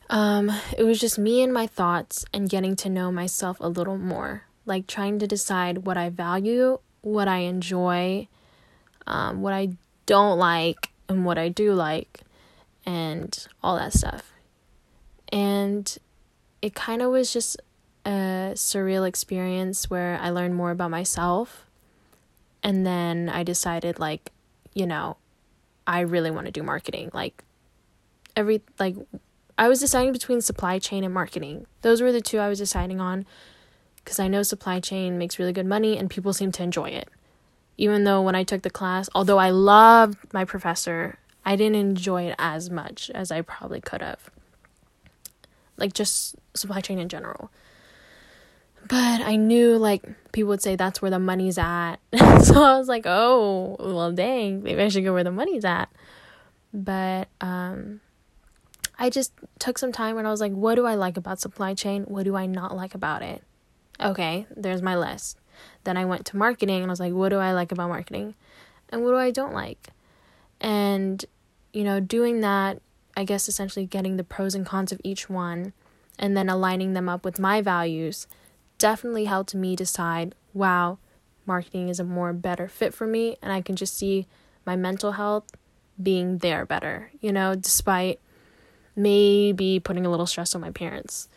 Um, 0.08 0.52
it 0.76 0.84
was 0.84 1.00
just 1.00 1.18
me 1.18 1.42
and 1.42 1.52
my 1.52 1.66
thoughts 1.66 2.24
and 2.32 2.48
getting 2.48 2.76
to 2.76 2.88
know 2.88 3.10
myself 3.10 3.58
a 3.60 3.68
little 3.68 3.98
more, 3.98 4.44
like 4.64 4.86
trying 4.86 5.18
to 5.18 5.26
decide 5.26 5.78
what 5.78 5.96
I 5.96 6.10
value, 6.10 6.78
what 7.02 7.28
I 7.28 7.38
enjoy, 7.38 8.28
um, 9.06 9.42
what 9.42 9.52
I 9.52 9.70
don't 10.06 10.38
like, 10.38 10.90
and 11.08 11.24
what 11.24 11.38
I 11.38 11.48
do 11.48 11.72
like, 11.72 12.20
and 12.84 13.46
all 13.62 13.76
that 13.76 13.92
stuff. 13.92 14.32
And 15.32 15.96
it 16.62 16.74
kind 16.74 17.02
of 17.02 17.10
was 17.10 17.32
just 17.32 17.56
a 18.06 18.52
surreal 18.54 19.06
experience 19.06 19.90
where 19.90 20.18
I 20.22 20.30
learned 20.30 20.54
more 20.54 20.70
about 20.70 20.90
myself. 20.90 21.66
And 22.62 22.86
then 22.86 23.28
I 23.28 23.42
decided, 23.42 23.98
like, 23.98 24.30
you 24.72 24.86
know, 24.86 25.16
I 25.86 26.00
really 26.00 26.30
want 26.30 26.46
to 26.46 26.52
do 26.52 26.62
marketing. 26.62 27.10
Like, 27.12 27.42
every, 28.36 28.62
like, 28.78 28.96
I 29.58 29.68
was 29.68 29.80
deciding 29.80 30.12
between 30.12 30.40
supply 30.40 30.78
chain 30.78 31.02
and 31.02 31.12
marketing. 31.12 31.66
Those 31.82 32.00
were 32.00 32.12
the 32.12 32.20
two 32.20 32.38
I 32.38 32.48
was 32.48 32.58
deciding 32.58 33.00
on 33.00 33.26
because 33.96 34.20
I 34.20 34.28
know 34.28 34.42
supply 34.42 34.78
chain 34.80 35.18
makes 35.18 35.38
really 35.38 35.52
good 35.52 35.66
money 35.66 35.98
and 35.98 36.08
people 36.08 36.32
seem 36.32 36.52
to 36.52 36.62
enjoy 36.62 36.90
it. 36.90 37.08
Even 37.76 38.04
though 38.04 38.22
when 38.22 38.34
I 38.34 38.44
took 38.44 38.62
the 38.62 38.70
class, 38.70 39.08
although 39.14 39.38
I 39.38 39.50
loved 39.50 40.32
my 40.32 40.44
professor, 40.44 41.18
I 41.44 41.56
didn't 41.56 41.76
enjoy 41.76 42.24
it 42.24 42.36
as 42.38 42.70
much 42.70 43.10
as 43.10 43.32
I 43.32 43.40
probably 43.42 43.80
could 43.80 44.00
have. 44.00 44.30
Like, 45.76 45.92
just 45.92 46.36
supply 46.54 46.80
chain 46.80 46.98
in 46.98 47.08
general. 47.08 47.50
But 48.88 49.20
I 49.22 49.36
knew 49.36 49.78
like 49.78 50.04
people 50.32 50.50
would 50.50 50.62
say 50.62 50.76
that's 50.76 51.00
where 51.00 51.10
the 51.10 51.18
money's 51.18 51.58
at. 51.58 51.96
so 52.42 52.62
I 52.62 52.78
was 52.78 52.88
like, 52.88 53.04
oh, 53.06 53.76
well, 53.80 54.12
dang, 54.12 54.62
maybe 54.62 54.82
I 54.82 54.88
should 54.88 55.04
go 55.04 55.12
where 55.12 55.24
the 55.24 55.32
money's 55.32 55.64
at. 55.64 55.88
But 56.72 57.28
um, 57.40 58.00
I 58.98 59.10
just 59.10 59.32
took 59.58 59.78
some 59.78 59.92
time 59.92 60.18
and 60.18 60.26
I 60.26 60.30
was 60.30 60.40
like, 60.40 60.52
what 60.52 60.74
do 60.74 60.86
I 60.86 60.94
like 60.94 61.16
about 61.16 61.40
supply 61.40 61.74
chain? 61.74 62.04
What 62.04 62.24
do 62.24 62.36
I 62.36 62.46
not 62.46 62.76
like 62.76 62.94
about 62.94 63.22
it? 63.22 63.42
Okay, 64.00 64.46
there's 64.54 64.82
my 64.82 64.94
list. 64.94 65.38
Then 65.84 65.96
I 65.96 66.04
went 66.04 66.26
to 66.26 66.36
marketing 66.36 66.82
and 66.82 66.90
I 66.90 66.92
was 66.92 67.00
like, 67.00 67.14
what 67.14 67.30
do 67.30 67.38
I 67.38 67.52
like 67.52 67.72
about 67.72 67.88
marketing? 67.88 68.34
And 68.90 69.02
what 69.02 69.12
do 69.12 69.16
I 69.16 69.30
don't 69.30 69.54
like? 69.54 69.88
And, 70.60 71.24
you 71.72 71.82
know, 71.82 71.98
doing 71.98 72.40
that, 72.42 72.80
I 73.16 73.24
guess 73.24 73.48
essentially 73.48 73.86
getting 73.86 74.16
the 74.16 74.24
pros 74.24 74.54
and 74.54 74.66
cons 74.66 74.92
of 74.92 75.00
each 75.02 75.30
one 75.30 75.72
and 76.18 76.36
then 76.36 76.48
aligning 76.48 76.92
them 76.92 77.08
up 77.08 77.24
with 77.24 77.38
my 77.38 77.62
values 77.62 78.26
definitely 78.78 79.24
helped 79.24 79.54
me 79.54 79.76
decide 79.76 80.34
wow, 80.54 80.98
marketing 81.44 81.88
is 81.88 82.00
a 82.00 82.04
more 82.04 82.32
better 82.32 82.68
fit 82.68 82.94
for 82.94 83.06
me, 83.06 83.36
and 83.42 83.52
I 83.52 83.60
can 83.60 83.76
just 83.76 83.96
see 83.96 84.26
my 84.64 84.74
mental 84.74 85.12
health 85.12 85.44
being 86.02 86.38
there 86.38 86.66
better, 86.66 87.10
you 87.20 87.32
know, 87.32 87.54
despite 87.54 88.20
maybe 88.94 89.78
putting 89.78 90.06
a 90.06 90.10
little 90.10 90.26
stress 90.26 90.54
on 90.54 90.60
my 90.60 90.70
parents. 90.70 91.28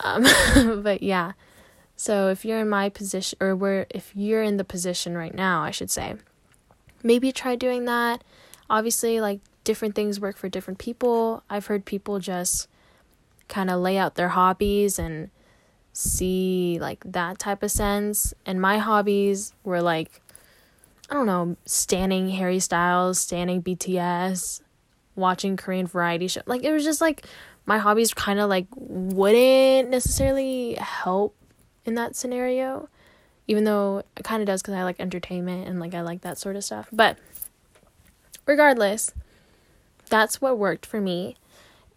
Um, 0.00 0.24
but 0.82 1.02
yeah, 1.02 1.32
so 1.96 2.28
if 2.28 2.44
you're 2.44 2.60
in 2.60 2.68
my 2.68 2.88
position, 2.88 3.36
or 3.40 3.56
where 3.56 3.86
if 3.90 4.12
you're 4.14 4.42
in 4.42 4.56
the 4.56 4.64
position 4.64 5.16
right 5.16 5.34
now, 5.34 5.62
I 5.62 5.72
should 5.72 5.90
say, 5.90 6.14
maybe 7.02 7.32
try 7.32 7.56
doing 7.56 7.84
that. 7.86 8.22
Obviously, 8.70 9.20
like 9.20 9.40
different 9.64 9.94
things 9.94 10.20
work 10.20 10.36
for 10.36 10.48
different 10.48 10.78
people. 10.78 11.42
I've 11.50 11.66
heard 11.66 11.84
people 11.84 12.20
just 12.20 12.68
kind 13.48 13.70
of 13.70 13.80
lay 13.80 13.98
out 13.98 14.14
their 14.14 14.30
hobbies 14.30 14.98
and 14.98 15.30
see 15.98 16.78
like 16.80 17.02
that 17.04 17.38
type 17.38 17.62
of 17.62 17.70
sense. 17.70 18.32
And 18.46 18.60
my 18.60 18.78
hobbies 18.78 19.52
were 19.64 19.82
like, 19.82 20.20
I 21.10 21.14
don't 21.14 21.26
know, 21.26 21.56
standing 21.64 22.30
Harry 22.30 22.60
Styles, 22.60 23.18
standing 23.18 23.62
BTS, 23.62 24.60
watching 25.16 25.56
Korean 25.56 25.86
variety 25.86 26.28
show. 26.28 26.42
Like 26.46 26.62
it 26.62 26.72
was 26.72 26.84
just 26.84 27.00
like 27.00 27.26
my 27.66 27.78
hobbies 27.78 28.14
kind 28.14 28.38
of 28.38 28.48
like 28.48 28.66
wouldn't 28.76 29.90
necessarily 29.90 30.74
help 30.74 31.34
in 31.84 31.94
that 31.94 32.14
scenario, 32.14 32.88
even 33.48 33.64
though 33.64 34.04
it 34.16 34.22
kind 34.22 34.40
of 34.40 34.46
does 34.46 34.62
because 34.62 34.74
I 34.74 34.84
like 34.84 35.00
entertainment 35.00 35.66
and 35.66 35.80
like 35.80 35.94
I 35.94 36.02
like 36.02 36.20
that 36.20 36.38
sort 36.38 36.54
of 36.54 36.62
stuff. 36.62 36.88
But 36.92 37.18
regardless, 38.46 39.12
that's 40.08 40.40
what 40.40 40.58
worked 40.58 40.86
for 40.86 41.00
me. 41.00 41.36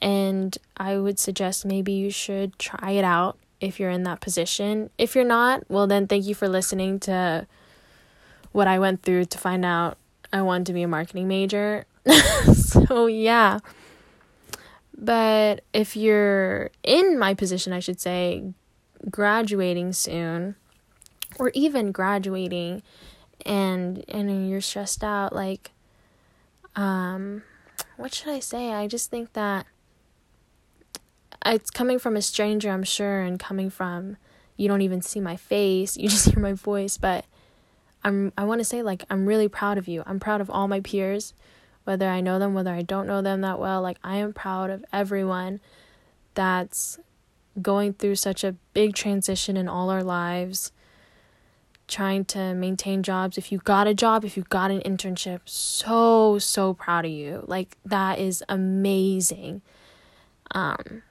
And 0.01 0.57
I 0.75 0.97
would 0.97 1.19
suggest 1.19 1.65
maybe 1.65 1.91
you 1.91 2.09
should 2.09 2.57
try 2.57 2.91
it 2.91 3.03
out 3.03 3.37
if 3.61 3.79
you're 3.79 3.89
in 3.89 4.03
that 4.03 4.19
position. 4.19 4.89
If 4.97 5.15
you're 5.15 5.23
not, 5.23 5.63
well, 5.69 5.87
then 5.87 6.07
thank 6.07 6.25
you 6.25 6.35
for 6.35 6.49
listening 6.49 6.99
to 7.01 7.47
what 8.51 8.67
I 8.67 8.79
went 8.79 9.03
through 9.03 9.25
to 9.25 9.37
find 9.37 9.63
out 9.63 9.97
I 10.33 10.41
wanted 10.41 10.65
to 10.67 10.73
be 10.73 10.81
a 10.81 10.87
marketing 10.87 11.27
major. 11.27 11.85
so, 12.53 13.05
yeah. 13.05 13.59
But 14.97 15.63
if 15.73 15.95
you're 15.95 16.71
in 16.83 17.17
my 17.17 17.33
position, 17.33 17.71
I 17.71 17.79
should 17.79 18.01
say, 18.01 18.53
graduating 19.09 19.93
soon, 19.93 20.55
or 21.39 21.51
even 21.53 21.91
graduating 21.91 22.83
and 23.45 24.03
and 24.07 24.49
you're 24.49 24.61
stressed 24.61 25.03
out 25.03 25.33
like 25.33 25.71
um 26.75 27.41
what 27.97 28.13
should 28.13 28.29
I 28.29 28.39
say? 28.39 28.71
I 28.73 28.87
just 28.87 29.09
think 29.09 29.33
that 29.33 29.65
it's 31.45 31.71
coming 31.71 31.99
from 31.99 32.15
a 32.15 32.21
stranger, 32.21 32.69
I'm 32.69 32.83
sure, 32.83 33.21
and 33.21 33.39
coming 33.39 33.69
from 33.69 34.17
you 34.57 34.67
don't 34.67 34.81
even 34.81 35.01
see 35.01 35.19
my 35.19 35.35
face, 35.35 35.97
you 35.97 36.07
just 36.07 36.29
hear 36.29 36.39
my 36.39 36.53
voice, 36.53 36.97
but 36.97 37.25
I'm 38.03 38.33
I 38.37 38.43
want 38.43 38.59
to 38.59 38.65
say 38.65 38.83
like 38.83 39.03
I'm 39.09 39.25
really 39.25 39.47
proud 39.47 39.77
of 39.77 39.87
you. 39.87 40.03
I'm 40.05 40.19
proud 40.19 40.41
of 40.41 40.49
all 40.49 40.67
my 40.67 40.79
peers, 40.79 41.33
whether 41.83 42.07
I 42.07 42.21
know 42.21 42.39
them, 42.39 42.53
whether 42.53 42.71
I 42.71 42.81
don't 42.81 43.07
know 43.07 43.21
them 43.21 43.41
that 43.41 43.59
well. 43.59 43.81
Like 43.81 43.97
I 44.03 44.17
am 44.17 44.33
proud 44.33 44.69
of 44.69 44.83
everyone 44.91 45.59
that's 46.33 46.99
going 47.61 47.93
through 47.93 48.15
such 48.15 48.43
a 48.43 48.55
big 48.73 48.95
transition 48.95 49.57
in 49.57 49.67
all 49.67 49.89
our 49.89 50.03
lives 50.03 50.71
trying 51.87 52.23
to 52.23 52.53
maintain 52.53 53.03
jobs 53.03 53.37
if 53.37 53.51
you 53.51 53.57
got 53.57 53.85
a 53.85 53.93
job 53.93 54.23
if 54.23 54.37
you 54.37 54.43
got 54.43 54.71
an 54.71 54.79
internship 54.81 55.41
so 55.43 56.39
so 56.39 56.73
proud 56.73 57.03
of 57.03 57.11
you 57.11 57.43
like 57.47 57.75
that 57.83 58.17
is 58.17 58.41
amazing 58.47 59.61
um 60.51 61.03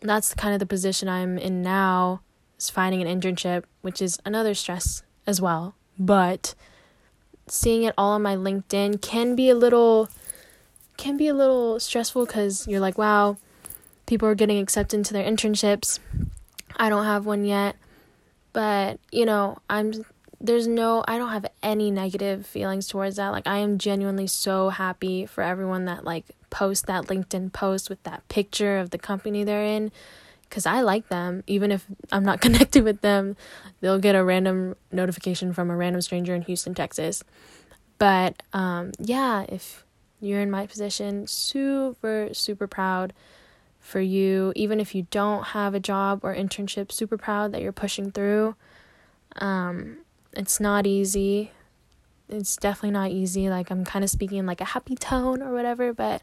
that's 0.00 0.34
kind 0.34 0.54
of 0.54 0.60
the 0.60 0.66
position 0.66 1.08
I'm 1.08 1.38
in 1.38 1.62
now 1.62 2.20
is 2.58 2.70
finding 2.70 3.02
an 3.02 3.20
internship, 3.20 3.64
which 3.82 4.00
is 4.02 4.18
another 4.24 4.54
stress 4.54 5.02
as 5.26 5.40
well. 5.40 5.74
But 5.98 6.54
seeing 7.46 7.82
it 7.82 7.94
all 7.98 8.12
on 8.12 8.22
my 8.22 8.36
LinkedIn 8.36 9.00
can 9.00 9.34
be 9.34 9.48
a 9.50 9.54
little 9.54 10.08
can 10.96 11.16
be 11.16 11.28
a 11.28 11.34
little 11.34 11.78
stressful 11.78 12.26
cuz 12.26 12.66
you're 12.66 12.80
like, 12.80 12.98
wow, 12.98 13.36
people 14.06 14.28
are 14.28 14.34
getting 14.34 14.58
accepted 14.58 14.96
into 14.96 15.12
their 15.12 15.24
internships. 15.24 16.00
I 16.76 16.88
don't 16.88 17.04
have 17.04 17.26
one 17.26 17.44
yet. 17.44 17.76
But, 18.52 18.98
you 19.12 19.24
know, 19.24 19.58
I'm 19.70 19.92
there's 20.40 20.68
no 20.68 21.04
I 21.08 21.18
don't 21.18 21.30
have 21.30 21.46
any 21.62 21.90
negative 21.90 22.46
feelings 22.46 22.86
towards 22.86 23.16
that. 23.16 23.30
Like 23.30 23.46
I 23.46 23.58
am 23.58 23.78
genuinely 23.78 24.26
so 24.26 24.68
happy 24.68 25.26
for 25.26 25.42
everyone 25.42 25.86
that 25.86 26.04
like 26.04 26.24
post 26.50 26.86
that 26.86 27.04
LinkedIn 27.04 27.52
post 27.52 27.90
with 27.90 28.02
that 28.04 28.26
picture 28.28 28.78
of 28.78 28.90
the 28.90 28.98
company 28.98 29.44
they're 29.44 29.64
in 29.64 29.90
cuz 30.48 30.64
I 30.64 30.80
like 30.80 31.08
them 31.08 31.42
even 31.46 31.72
if 31.72 31.86
I'm 32.12 32.24
not 32.24 32.40
connected 32.46 32.84
with 32.84 33.00
them. 33.00 33.36
They'll 33.80 33.98
get 33.98 34.14
a 34.14 34.24
random 34.24 34.76
notification 34.92 35.52
from 35.52 35.70
a 35.70 35.76
random 35.76 36.02
stranger 36.02 36.34
in 36.34 36.42
Houston, 36.42 36.74
Texas. 36.74 37.24
But 37.98 38.42
um 38.52 38.92
yeah, 39.00 39.44
if 39.48 39.84
you're 40.20 40.40
in 40.40 40.52
my 40.52 40.66
position, 40.66 41.26
super 41.26 42.28
super 42.32 42.68
proud 42.68 43.12
for 43.80 44.00
you 44.00 44.52
even 44.54 44.78
if 44.78 44.94
you 44.94 45.06
don't 45.10 45.48
have 45.48 45.74
a 45.74 45.80
job 45.80 46.20
or 46.22 46.32
internship, 46.32 46.92
super 46.92 47.18
proud 47.18 47.50
that 47.52 47.60
you're 47.60 47.72
pushing 47.72 48.12
through. 48.12 48.54
Um 49.36 49.98
it's 50.38 50.60
not 50.60 50.86
easy. 50.86 51.50
It's 52.28 52.56
definitely 52.56 52.92
not 52.92 53.10
easy. 53.10 53.50
Like 53.50 53.70
I'm 53.70 53.84
kind 53.84 54.04
of 54.04 54.10
speaking 54.10 54.46
like 54.46 54.60
a 54.60 54.66
happy 54.66 54.94
tone 54.94 55.42
or 55.42 55.52
whatever, 55.52 55.92
but 55.92 56.22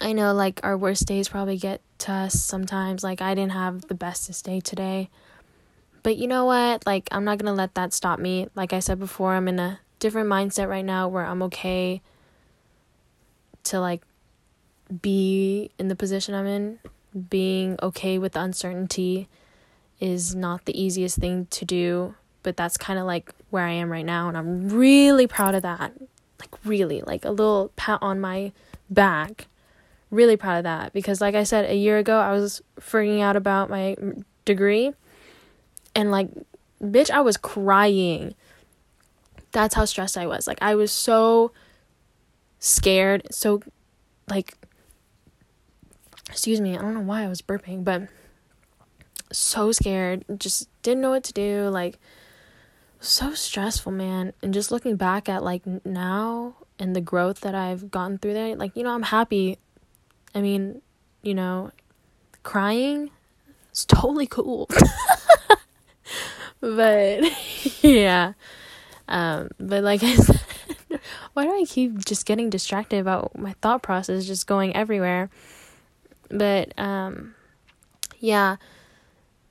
I 0.00 0.14
know 0.14 0.32
like 0.32 0.60
our 0.62 0.78
worst 0.78 1.06
days 1.06 1.28
probably 1.28 1.58
get 1.58 1.82
to 1.98 2.12
us 2.12 2.42
sometimes. 2.42 3.04
Like 3.04 3.20
I 3.20 3.34
didn't 3.34 3.52
have 3.52 3.82
the 3.88 3.94
bestest 3.94 4.46
day 4.46 4.60
today. 4.60 5.10
But 6.02 6.16
you 6.16 6.26
know 6.26 6.46
what? 6.46 6.86
Like 6.86 7.06
I'm 7.12 7.24
not 7.24 7.36
going 7.36 7.52
to 7.52 7.56
let 7.56 7.74
that 7.74 7.92
stop 7.92 8.18
me. 8.18 8.48
Like 8.54 8.72
I 8.72 8.78
said 8.78 8.98
before, 8.98 9.34
I'm 9.34 9.46
in 9.46 9.58
a 9.58 9.80
different 9.98 10.30
mindset 10.30 10.66
right 10.66 10.84
now 10.84 11.06
where 11.06 11.26
I'm 11.26 11.42
okay 11.42 12.00
to 13.64 13.78
like 13.78 14.02
be 15.02 15.70
in 15.78 15.88
the 15.88 15.96
position 15.96 16.34
I'm 16.34 16.46
in. 16.46 16.78
Being 17.28 17.76
okay 17.82 18.18
with 18.18 18.32
the 18.32 18.40
uncertainty 18.40 19.28
is 19.98 20.34
not 20.34 20.64
the 20.64 20.80
easiest 20.80 21.18
thing 21.18 21.46
to 21.50 21.64
do, 21.66 22.14
but 22.42 22.56
that's 22.56 22.76
kind 22.76 22.98
of 22.98 23.06
like 23.06 23.32
where 23.50 23.64
I 23.64 23.72
am 23.72 23.90
right 23.90 24.04
now 24.04 24.28
and 24.28 24.36
I'm 24.36 24.68
really 24.68 25.26
proud 25.26 25.54
of 25.54 25.62
that. 25.62 25.92
Like 26.40 26.64
really, 26.64 27.02
like 27.02 27.24
a 27.24 27.30
little 27.30 27.70
pat 27.76 27.98
on 28.02 28.20
my 28.20 28.52
back 28.88 29.46
really 30.10 30.36
proud 30.36 30.58
of 30.58 30.64
that 30.64 30.92
because 30.92 31.20
like 31.20 31.34
I 31.34 31.44
said 31.44 31.70
a 31.70 31.76
year 31.76 31.98
ago 31.98 32.18
I 32.18 32.32
was 32.32 32.60
freaking 32.80 33.20
out 33.22 33.36
about 33.36 33.70
my 33.70 33.96
degree 34.44 34.92
and 35.94 36.10
like 36.10 36.28
bitch 36.82 37.10
I 37.10 37.20
was 37.20 37.36
crying. 37.36 38.34
That's 39.52 39.74
how 39.74 39.84
stressed 39.84 40.18
I 40.18 40.26
was. 40.26 40.46
Like 40.46 40.58
I 40.60 40.74
was 40.74 40.92
so 40.92 41.52
scared, 42.58 43.26
so 43.30 43.62
like 44.28 44.54
excuse 46.28 46.60
me, 46.60 46.76
I 46.76 46.80
don't 46.80 46.94
know 46.94 47.00
why 47.00 47.24
I 47.24 47.28
was 47.28 47.42
burping, 47.42 47.84
but 47.84 48.02
so 49.32 49.72
scared, 49.72 50.24
just 50.38 50.68
didn't 50.82 51.00
know 51.00 51.10
what 51.10 51.24
to 51.24 51.32
do, 51.32 51.68
like 51.68 51.98
so 53.00 53.34
stressful, 53.34 53.92
man. 53.92 54.32
And 54.42 54.54
just 54.54 54.70
looking 54.70 54.96
back 54.96 55.28
at 55.28 55.42
like 55.42 55.66
now 55.84 56.54
and 56.78 56.94
the 56.94 57.00
growth 57.00 57.40
that 57.40 57.54
I've 57.54 57.90
gotten 57.90 58.18
through 58.18 58.34
there, 58.34 58.54
like 58.56 58.76
you 58.76 58.82
know, 58.82 58.94
I'm 58.94 59.02
happy 59.02 59.58
I 60.34 60.40
mean, 60.40 60.82
you 61.22 61.34
know, 61.34 61.70
crying 62.42 63.10
is 63.72 63.84
totally 63.84 64.26
cool. 64.26 64.68
but 66.60 67.22
yeah. 67.82 68.34
Um, 69.08 69.50
but 69.58 69.82
like 69.82 70.02
I 70.02 70.14
said, 70.16 70.40
why 71.32 71.44
do 71.44 71.52
I 71.52 71.64
keep 71.66 72.04
just 72.04 72.26
getting 72.26 72.48
distracted 72.50 72.98
about 72.98 73.36
my 73.36 73.54
thought 73.60 73.82
process 73.82 74.26
just 74.26 74.46
going 74.46 74.74
everywhere? 74.76 75.30
But 76.28 76.78
um 76.78 77.34
yeah, 78.20 78.56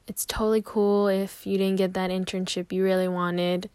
it's 0.10 0.26
totally 0.26 0.62
cool 0.62 1.08
if 1.08 1.46
you 1.46 1.58
didn't 1.58 1.78
get 1.78 1.94
that 1.94 2.10
internship 2.10 2.72
you 2.72 2.84
really 2.84 3.08
wanted 3.08 3.70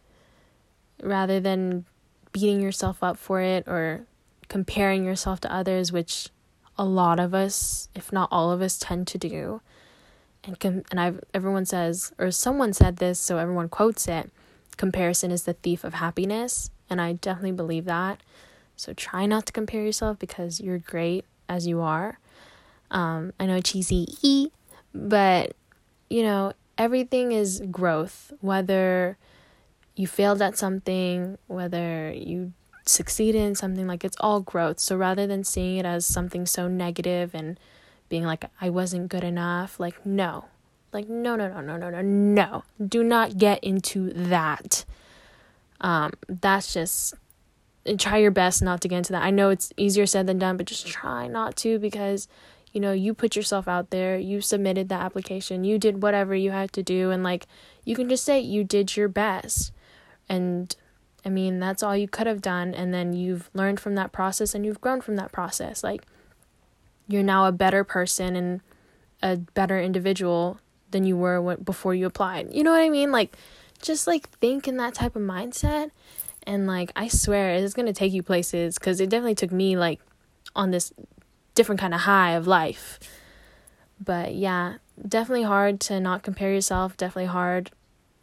rather 1.03 1.39
than 1.39 1.85
beating 2.33 2.61
yourself 2.61 3.03
up 3.03 3.17
for 3.17 3.41
it 3.41 3.67
or 3.69 4.05
comparing 4.49 5.05
yourself 5.05 5.41
to 5.41 5.53
others 5.53 5.93
which 5.93 6.29
a 6.77 6.85
lot 6.85 7.21
of 7.21 7.35
us, 7.35 7.89
if 7.95 8.13
not 8.13 8.29
all 8.33 8.51
of 8.51 8.61
us, 8.61 8.79
tend 8.79 9.07
to 9.07 9.19
do. 9.19 9.61
And 10.43 10.59
com- 10.59 10.83
and 10.91 11.01
I've 11.01 11.21
everyone 11.33 11.65
says 11.65 12.13
or 12.19 12.31
someone 12.31 12.73
said 12.73 12.97
this, 12.97 13.19
so 13.19 13.39
everyone 13.39 13.69
quotes 13.69 14.09
it. 14.09 14.31
Comparison 14.77 15.31
is 15.31 15.45
the 15.45 15.53
thief 15.53 15.85
of 15.85 15.95
happiness, 15.95 16.71
and 16.91 17.01
I 17.01 17.13
definitely 17.15 17.53
believe 17.53 17.85
that. 17.85 18.21
So 18.77 18.93
try 18.93 19.25
not 19.25 19.47
to 19.47 19.53
compare 19.53 19.83
yourself 19.83 20.19
because 20.19 20.61
you're 20.61 20.79
great 20.79 21.25
as 21.49 21.67
you 21.67 21.81
are. 21.81 22.19
Um, 22.91 23.33
I 23.39 23.47
know 23.47 23.61
cheesy, 23.61 24.51
but 24.93 25.55
you 26.09 26.23
know 26.23 26.53
everything 26.79 27.33
is 27.33 27.63
growth. 27.71 28.33
Whether 28.41 29.17
you 29.97 30.07
failed 30.07 30.43
at 30.43 30.59
something, 30.59 31.39
whether 31.47 32.13
you 32.13 32.53
succeed 32.87 33.35
in 33.35 33.55
something 33.55 33.87
like 33.87 34.05
it's 34.05 34.17
all 34.21 34.41
growth. 34.41 34.79
So 34.79 34.97
rather 34.97 35.27
than 35.27 35.45
seeing 35.45 35.79
it 35.79 35.87
as 35.87 36.05
something 36.05 36.47
so 36.47 36.69
negative 36.69 37.35
and 37.35 37.59
being 38.11 38.25
like 38.25 38.45
i 38.61 38.69
wasn't 38.69 39.09
good 39.09 39.25
enough 39.25 39.81
like 39.81 40.05
no. 40.05 40.47
Like 40.93 41.09
no 41.09 41.35
no 41.35 41.49
no 41.49 41.61
no 41.61 41.77
no 41.77 41.91
no 41.91 42.03
no. 42.03 42.65
Do 42.87 43.03
not 43.03 43.39
get 43.39 43.63
into 43.65 44.13
that. 44.13 44.85
Um 45.81 46.13
that's 46.29 46.73
just 46.73 47.15
try 47.99 48.19
your 48.19 48.31
best 48.31 48.63
not 48.63 48.81
to 48.83 48.89
get 48.89 48.99
into 48.99 49.13
that. 49.13 49.23
I 49.23 49.31
know 49.31 49.51
it's 49.51 49.73
easier 49.77 50.07
said 50.07 50.27
than 50.27 50.39
done 50.39 50.57
but 50.57 50.67
just 50.67 50.87
try 50.87 51.27
not 51.27 51.57
to 51.57 51.79
because 51.79 52.29
you 52.75 52.81
know 52.81 52.93
you 52.93 53.15
put 53.15 53.35
yourself 53.35 53.67
out 53.67 53.89
there 53.89 54.19
you 54.19 54.43
submitted 54.43 54.91
the 54.91 54.95
application 54.95 55.65
you 55.65 55.79
did 55.79 56.03
whatever 56.03 56.35
you 56.35 56.51
had 56.51 56.71
to 56.73 56.83
do 56.83 57.11
and 57.11 57.23
like 57.23 57.47
you 57.85 57.97
can 57.97 58.09
just 58.09 58.25
say 58.25 58.39
you 58.39 58.63
did 58.63 58.95
your 58.97 59.09
best 59.09 59.73
and 60.29 60.77
I 61.25 61.31
mean, 61.31 61.59
that's 61.59 61.83
all 61.83 61.97
you 61.97 62.09
could 62.09 62.27
have 62.27 62.43
done. 62.43 62.75
And 62.75 62.93
then 62.93 63.15
you've 63.15 63.51
learned 63.55 63.81
from 63.81 63.95
that 63.95 64.13
process 64.13 64.55
and 64.55 64.65
you've 64.65 64.81
grown 64.81 65.01
from 65.01 65.17
that 65.17 65.33
process. 65.33 65.83
Like, 65.83 66.03
you're 67.09 67.23
now 67.23 67.47
a 67.47 67.53
better 67.53 67.83
person 67.83 68.37
and 68.37 68.61
a 69.23 69.37
better 69.37 69.81
individual 69.81 70.59
than 70.91 71.05
you 71.05 71.17
were 71.17 71.41
when, 71.41 71.63
before 71.63 71.95
you 71.95 72.07
applied. 72.07 72.53
You 72.53 72.63
know 72.63 72.73
what 72.73 72.83
I 72.83 72.91
mean? 72.91 73.11
Like, 73.11 73.37
just 73.81 74.07
like 74.07 74.29
think 74.39 74.69
in 74.69 74.77
that 74.77 74.95
type 74.95 75.17
of 75.17 75.23
mindset. 75.23 75.91
And 76.47 76.67
like, 76.67 76.93
I 76.95 77.09
swear 77.09 77.55
it's 77.55 77.75
going 77.75 77.87
to 77.87 77.93
take 77.95 78.13
you 78.13 78.23
places 78.23 78.79
because 78.79 79.01
it 79.01 79.09
definitely 79.09 79.35
took 79.35 79.53
me 79.53 79.79
like 79.79 80.01
on 80.55 80.71
this 80.73 80.93
different 81.55 81.81
kind 81.81 81.95
of 81.95 82.01
high 82.01 82.33
of 82.33 82.47
life. 82.47 82.99
But 84.03 84.35
yeah, 84.35 84.75
definitely 85.07 85.45
hard 85.45 85.81
to 85.81 86.01
not 86.01 86.23
compare 86.23 86.53
yourself. 86.53 86.97
Definitely 86.97 87.27
hard 87.27 87.71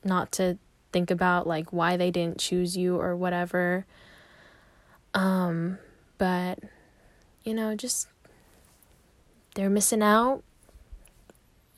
not 0.03 0.31
to 0.33 0.57
think 0.91 1.09
about 1.09 1.47
like 1.47 1.71
why 1.71 1.97
they 1.97 2.11
didn't 2.11 2.39
choose 2.39 2.75
you 2.75 2.99
or 2.99 3.15
whatever. 3.15 3.85
Um, 5.13 5.77
but 6.17 6.59
you 7.43 7.53
know, 7.53 7.75
just 7.75 8.07
they're 9.55 9.69
missing 9.69 10.01
out 10.01 10.43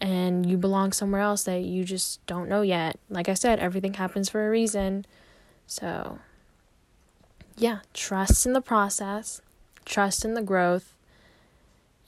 and 0.01 0.45
you 0.45 0.57
belong 0.57 0.91
somewhere 0.91 1.21
else 1.21 1.43
that 1.43 1.61
you 1.61 1.83
just 1.83 2.25
don't 2.25 2.49
know 2.49 2.61
yet. 2.61 2.99
Like 3.09 3.29
I 3.29 3.33
said, 3.33 3.59
everything 3.59 3.93
happens 3.93 4.29
for 4.29 4.45
a 4.45 4.49
reason. 4.49 5.05
So, 5.65 6.19
yeah, 7.55 7.79
trust 7.93 8.45
in 8.45 8.53
the 8.53 8.61
process, 8.61 9.41
trust 9.85 10.25
in 10.25 10.33
the 10.33 10.41
growth, 10.41 10.92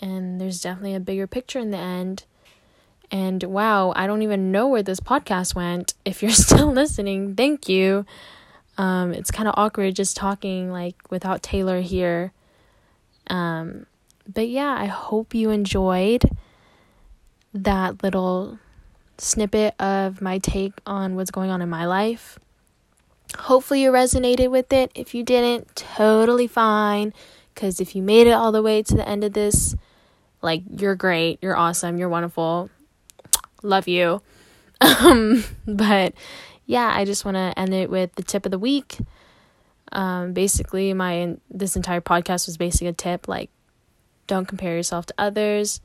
and 0.06 0.40
there's 0.40 0.62
definitely 0.62 0.94
a 0.94 1.00
bigger 1.00 1.26
picture 1.26 1.58
in 1.58 1.72
the 1.72 1.78
end. 1.78 2.26
And 3.10 3.42
wow, 3.44 3.92
I 3.96 4.06
don't 4.06 4.22
even 4.22 4.52
know 4.52 4.68
where 4.68 4.84
this 4.84 5.00
podcast 5.00 5.56
went. 5.56 5.96
If 6.06 6.22
you're 6.22 6.32
still 6.32 6.72
listening, 6.72 7.36
thank 7.36 7.68
you. 7.68 8.06
Um, 8.78 9.14
it's 9.14 9.32
kind 9.32 9.48
of 9.48 9.56
awkward 9.58 9.96
just 9.96 10.16
talking 10.16 10.72
like 10.72 10.96
without 11.10 11.42
Taylor 11.42 11.82
here. 11.82 12.34
Um, 13.28 13.88
but 14.32 14.48
yeah, 14.48 14.76
I 14.78 14.86
hope 14.86 15.34
you 15.34 15.50
enjoyed 15.50 16.24
that 17.54 18.04
little 18.04 18.60
snippet 19.18 19.74
of 19.80 20.22
my 20.22 20.38
take 20.38 20.74
on 20.86 21.16
what's 21.16 21.32
going 21.32 21.50
on 21.50 21.64
in 21.64 21.70
my 21.70 21.86
life. 21.88 22.38
Hopefully, 23.40 23.82
you 23.82 23.92
resonated 23.92 24.52
with 24.52 24.72
it. 24.72 24.92
If 24.94 25.16
you 25.16 25.24
didn't, 25.24 25.76
totally 25.76 26.48
fine. 26.48 27.12
Because 27.56 27.80
if 27.80 27.96
you 27.96 28.04
made 28.04 28.28
it 28.28 28.32
all 28.32 28.52
the 28.52 28.62
way 28.62 28.84
to 28.84 28.96
the 28.96 29.08
end 29.08 29.24
of 29.24 29.34
this, 29.34 29.76
like, 30.46 30.64
you're 30.70 30.96
great, 30.96 31.40
you're 31.42 31.58
awesome, 31.58 31.98
you're 31.98 32.08
wonderful 32.08 32.70
love 33.66 33.88
you. 33.88 34.22
Um, 34.82 35.46
but 35.66 36.14
yeah, 36.66 36.92
I 36.94 37.06
just 37.06 37.24
want 37.24 37.36
to 37.36 37.58
end 37.58 37.74
it 37.74 37.90
with 37.90 38.14
the 38.16 38.24
tip 38.24 38.46
of 38.46 38.52
the 38.52 38.60
week. 38.60 38.98
Um, 39.94 40.34
basically, 40.34 40.94
my 40.94 41.38
this 41.50 41.78
entire 41.78 42.02
podcast 42.02 42.46
was 42.46 42.58
basically 42.58 42.88
a 42.88 42.94
tip 42.94 43.30
like, 43.30 43.50
don't 44.28 44.46
compare 44.46 44.76
yourself 44.76 45.06
to 45.06 45.14
others. 45.18 45.80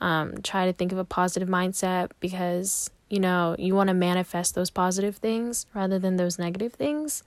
Um, 0.00 0.42
try 0.42 0.66
to 0.66 0.72
think 0.72 0.90
of 0.90 0.98
a 0.98 1.04
positive 1.04 1.48
mindset 1.48 2.10
because 2.18 2.90
you 3.08 3.20
know 3.20 3.54
you 3.56 3.76
want 3.76 3.86
to 3.86 3.94
manifest 3.94 4.56
those 4.56 4.68
positive 4.68 5.16
things 5.16 5.66
rather 5.74 6.00
than 6.00 6.16
those 6.16 6.40
negative 6.40 6.72
things. 6.72 7.22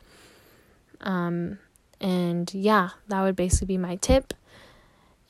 Um, 0.99 1.57
and 2.01 2.53
yeah, 2.53 2.89
that 3.07 3.21
would 3.21 3.37
basically 3.37 3.67
be 3.67 3.77
my 3.77 3.95
tip. 3.95 4.33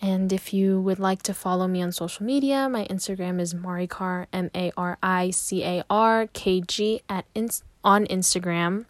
And 0.01 0.33
if 0.33 0.51
you 0.51 0.81
would 0.81 0.97
like 0.97 1.21
to 1.23 1.33
follow 1.33 1.67
me 1.67 1.81
on 1.83 1.91
social 1.91 2.25
media, 2.25 2.67
my 2.67 2.85
Instagram 2.85 3.39
is 3.39 3.53
Maricar 3.53 4.25
M 4.33 4.49
A 4.55 4.71
R 4.75 4.97
I 5.03 5.29
C 5.29 5.63
A 5.63 5.83
R 5.89 6.27
K 6.33 6.61
G 6.61 7.01
at 7.07 7.25
ins- 7.35 7.63
on 7.83 8.05
Instagram. 8.07 8.85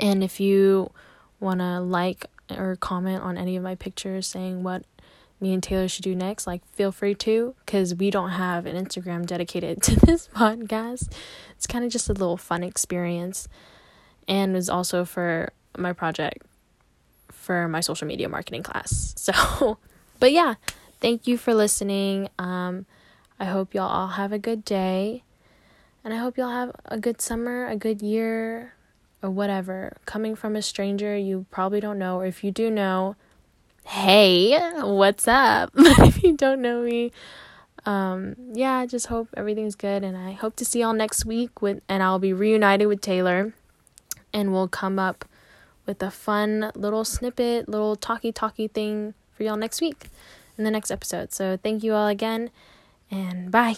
And 0.00 0.24
if 0.24 0.40
you 0.40 0.90
want 1.38 1.60
to 1.60 1.80
like 1.80 2.26
or 2.50 2.76
comment 2.76 3.22
on 3.22 3.36
any 3.36 3.56
of 3.56 3.62
my 3.62 3.74
pictures 3.74 4.26
saying 4.26 4.62
what 4.62 4.84
me 5.38 5.52
and 5.52 5.62
Taylor 5.62 5.86
should 5.86 6.04
do 6.04 6.14
next, 6.14 6.46
like 6.46 6.64
feel 6.72 6.92
free 6.92 7.14
to 7.16 7.54
cuz 7.66 7.94
we 7.94 8.10
don't 8.10 8.30
have 8.30 8.64
an 8.64 8.82
Instagram 8.82 9.26
dedicated 9.26 9.82
to 9.82 9.96
this 10.06 10.28
podcast. 10.28 11.12
It's 11.56 11.66
kind 11.66 11.84
of 11.84 11.92
just 11.92 12.08
a 12.08 12.14
little 12.14 12.38
fun 12.38 12.62
experience 12.62 13.48
and 14.26 14.56
is 14.56 14.70
also 14.70 15.04
for 15.04 15.52
my 15.76 15.92
project 15.92 16.46
for 17.30 17.68
my 17.68 17.80
social 17.80 18.06
media 18.06 18.30
marketing 18.30 18.62
class. 18.62 19.14
So 19.22 19.78
but 20.22 20.30
yeah, 20.30 20.54
thank 21.00 21.26
you 21.26 21.36
for 21.36 21.52
listening. 21.52 22.28
Um, 22.38 22.86
I 23.40 23.46
hope 23.46 23.74
y'all 23.74 23.90
all 23.90 24.06
have 24.06 24.30
a 24.30 24.38
good 24.38 24.64
day. 24.64 25.24
And 26.04 26.14
I 26.14 26.18
hope 26.18 26.38
y'all 26.38 26.48
have 26.48 26.70
a 26.84 26.96
good 26.96 27.20
summer, 27.20 27.66
a 27.66 27.74
good 27.74 28.00
year, 28.00 28.74
or 29.20 29.30
whatever. 29.30 29.96
Coming 30.06 30.36
from 30.36 30.54
a 30.54 30.62
stranger 30.62 31.16
you 31.16 31.46
probably 31.50 31.80
don't 31.80 31.98
know, 31.98 32.20
or 32.20 32.26
if 32.26 32.44
you 32.44 32.52
do 32.52 32.70
know, 32.70 33.16
hey, 33.84 34.56
what's 34.80 35.26
up? 35.26 35.72
If 35.76 36.22
you 36.22 36.36
don't 36.36 36.62
know 36.62 36.82
me, 36.82 37.10
um, 37.84 38.36
yeah, 38.52 38.74
I 38.74 38.86
just 38.86 39.08
hope 39.08 39.26
everything's 39.36 39.74
good, 39.74 40.04
and 40.04 40.16
I 40.16 40.30
hope 40.30 40.54
to 40.54 40.64
see 40.64 40.82
y'all 40.82 40.92
next 40.92 41.24
week 41.24 41.60
with, 41.60 41.82
and 41.88 42.00
I'll 42.00 42.20
be 42.20 42.32
reunited 42.32 42.86
with 42.86 43.00
Taylor, 43.00 43.54
and 44.32 44.52
we'll 44.52 44.68
come 44.68 45.00
up 45.00 45.24
with 45.84 46.00
a 46.00 46.12
fun 46.12 46.70
little 46.76 47.04
snippet, 47.04 47.68
little 47.68 47.96
talky 47.96 48.30
talky 48.30 48.68
thing 48.68 49.14
for 49.42 49.46
y'all 49.46 49.56
next 49.56 49.80
week 49.80 50.06
in 50.56 50.62
the 50.64 50.70
next 50.70 50.90
episode. 50.90 51.32
So 51.32 51.56
thank 51.56 51.82
you 51.82 51.94
all 51.94 52.06
again, 52.06 52.50
and 53.10 53.50
bye. 53.50 53.76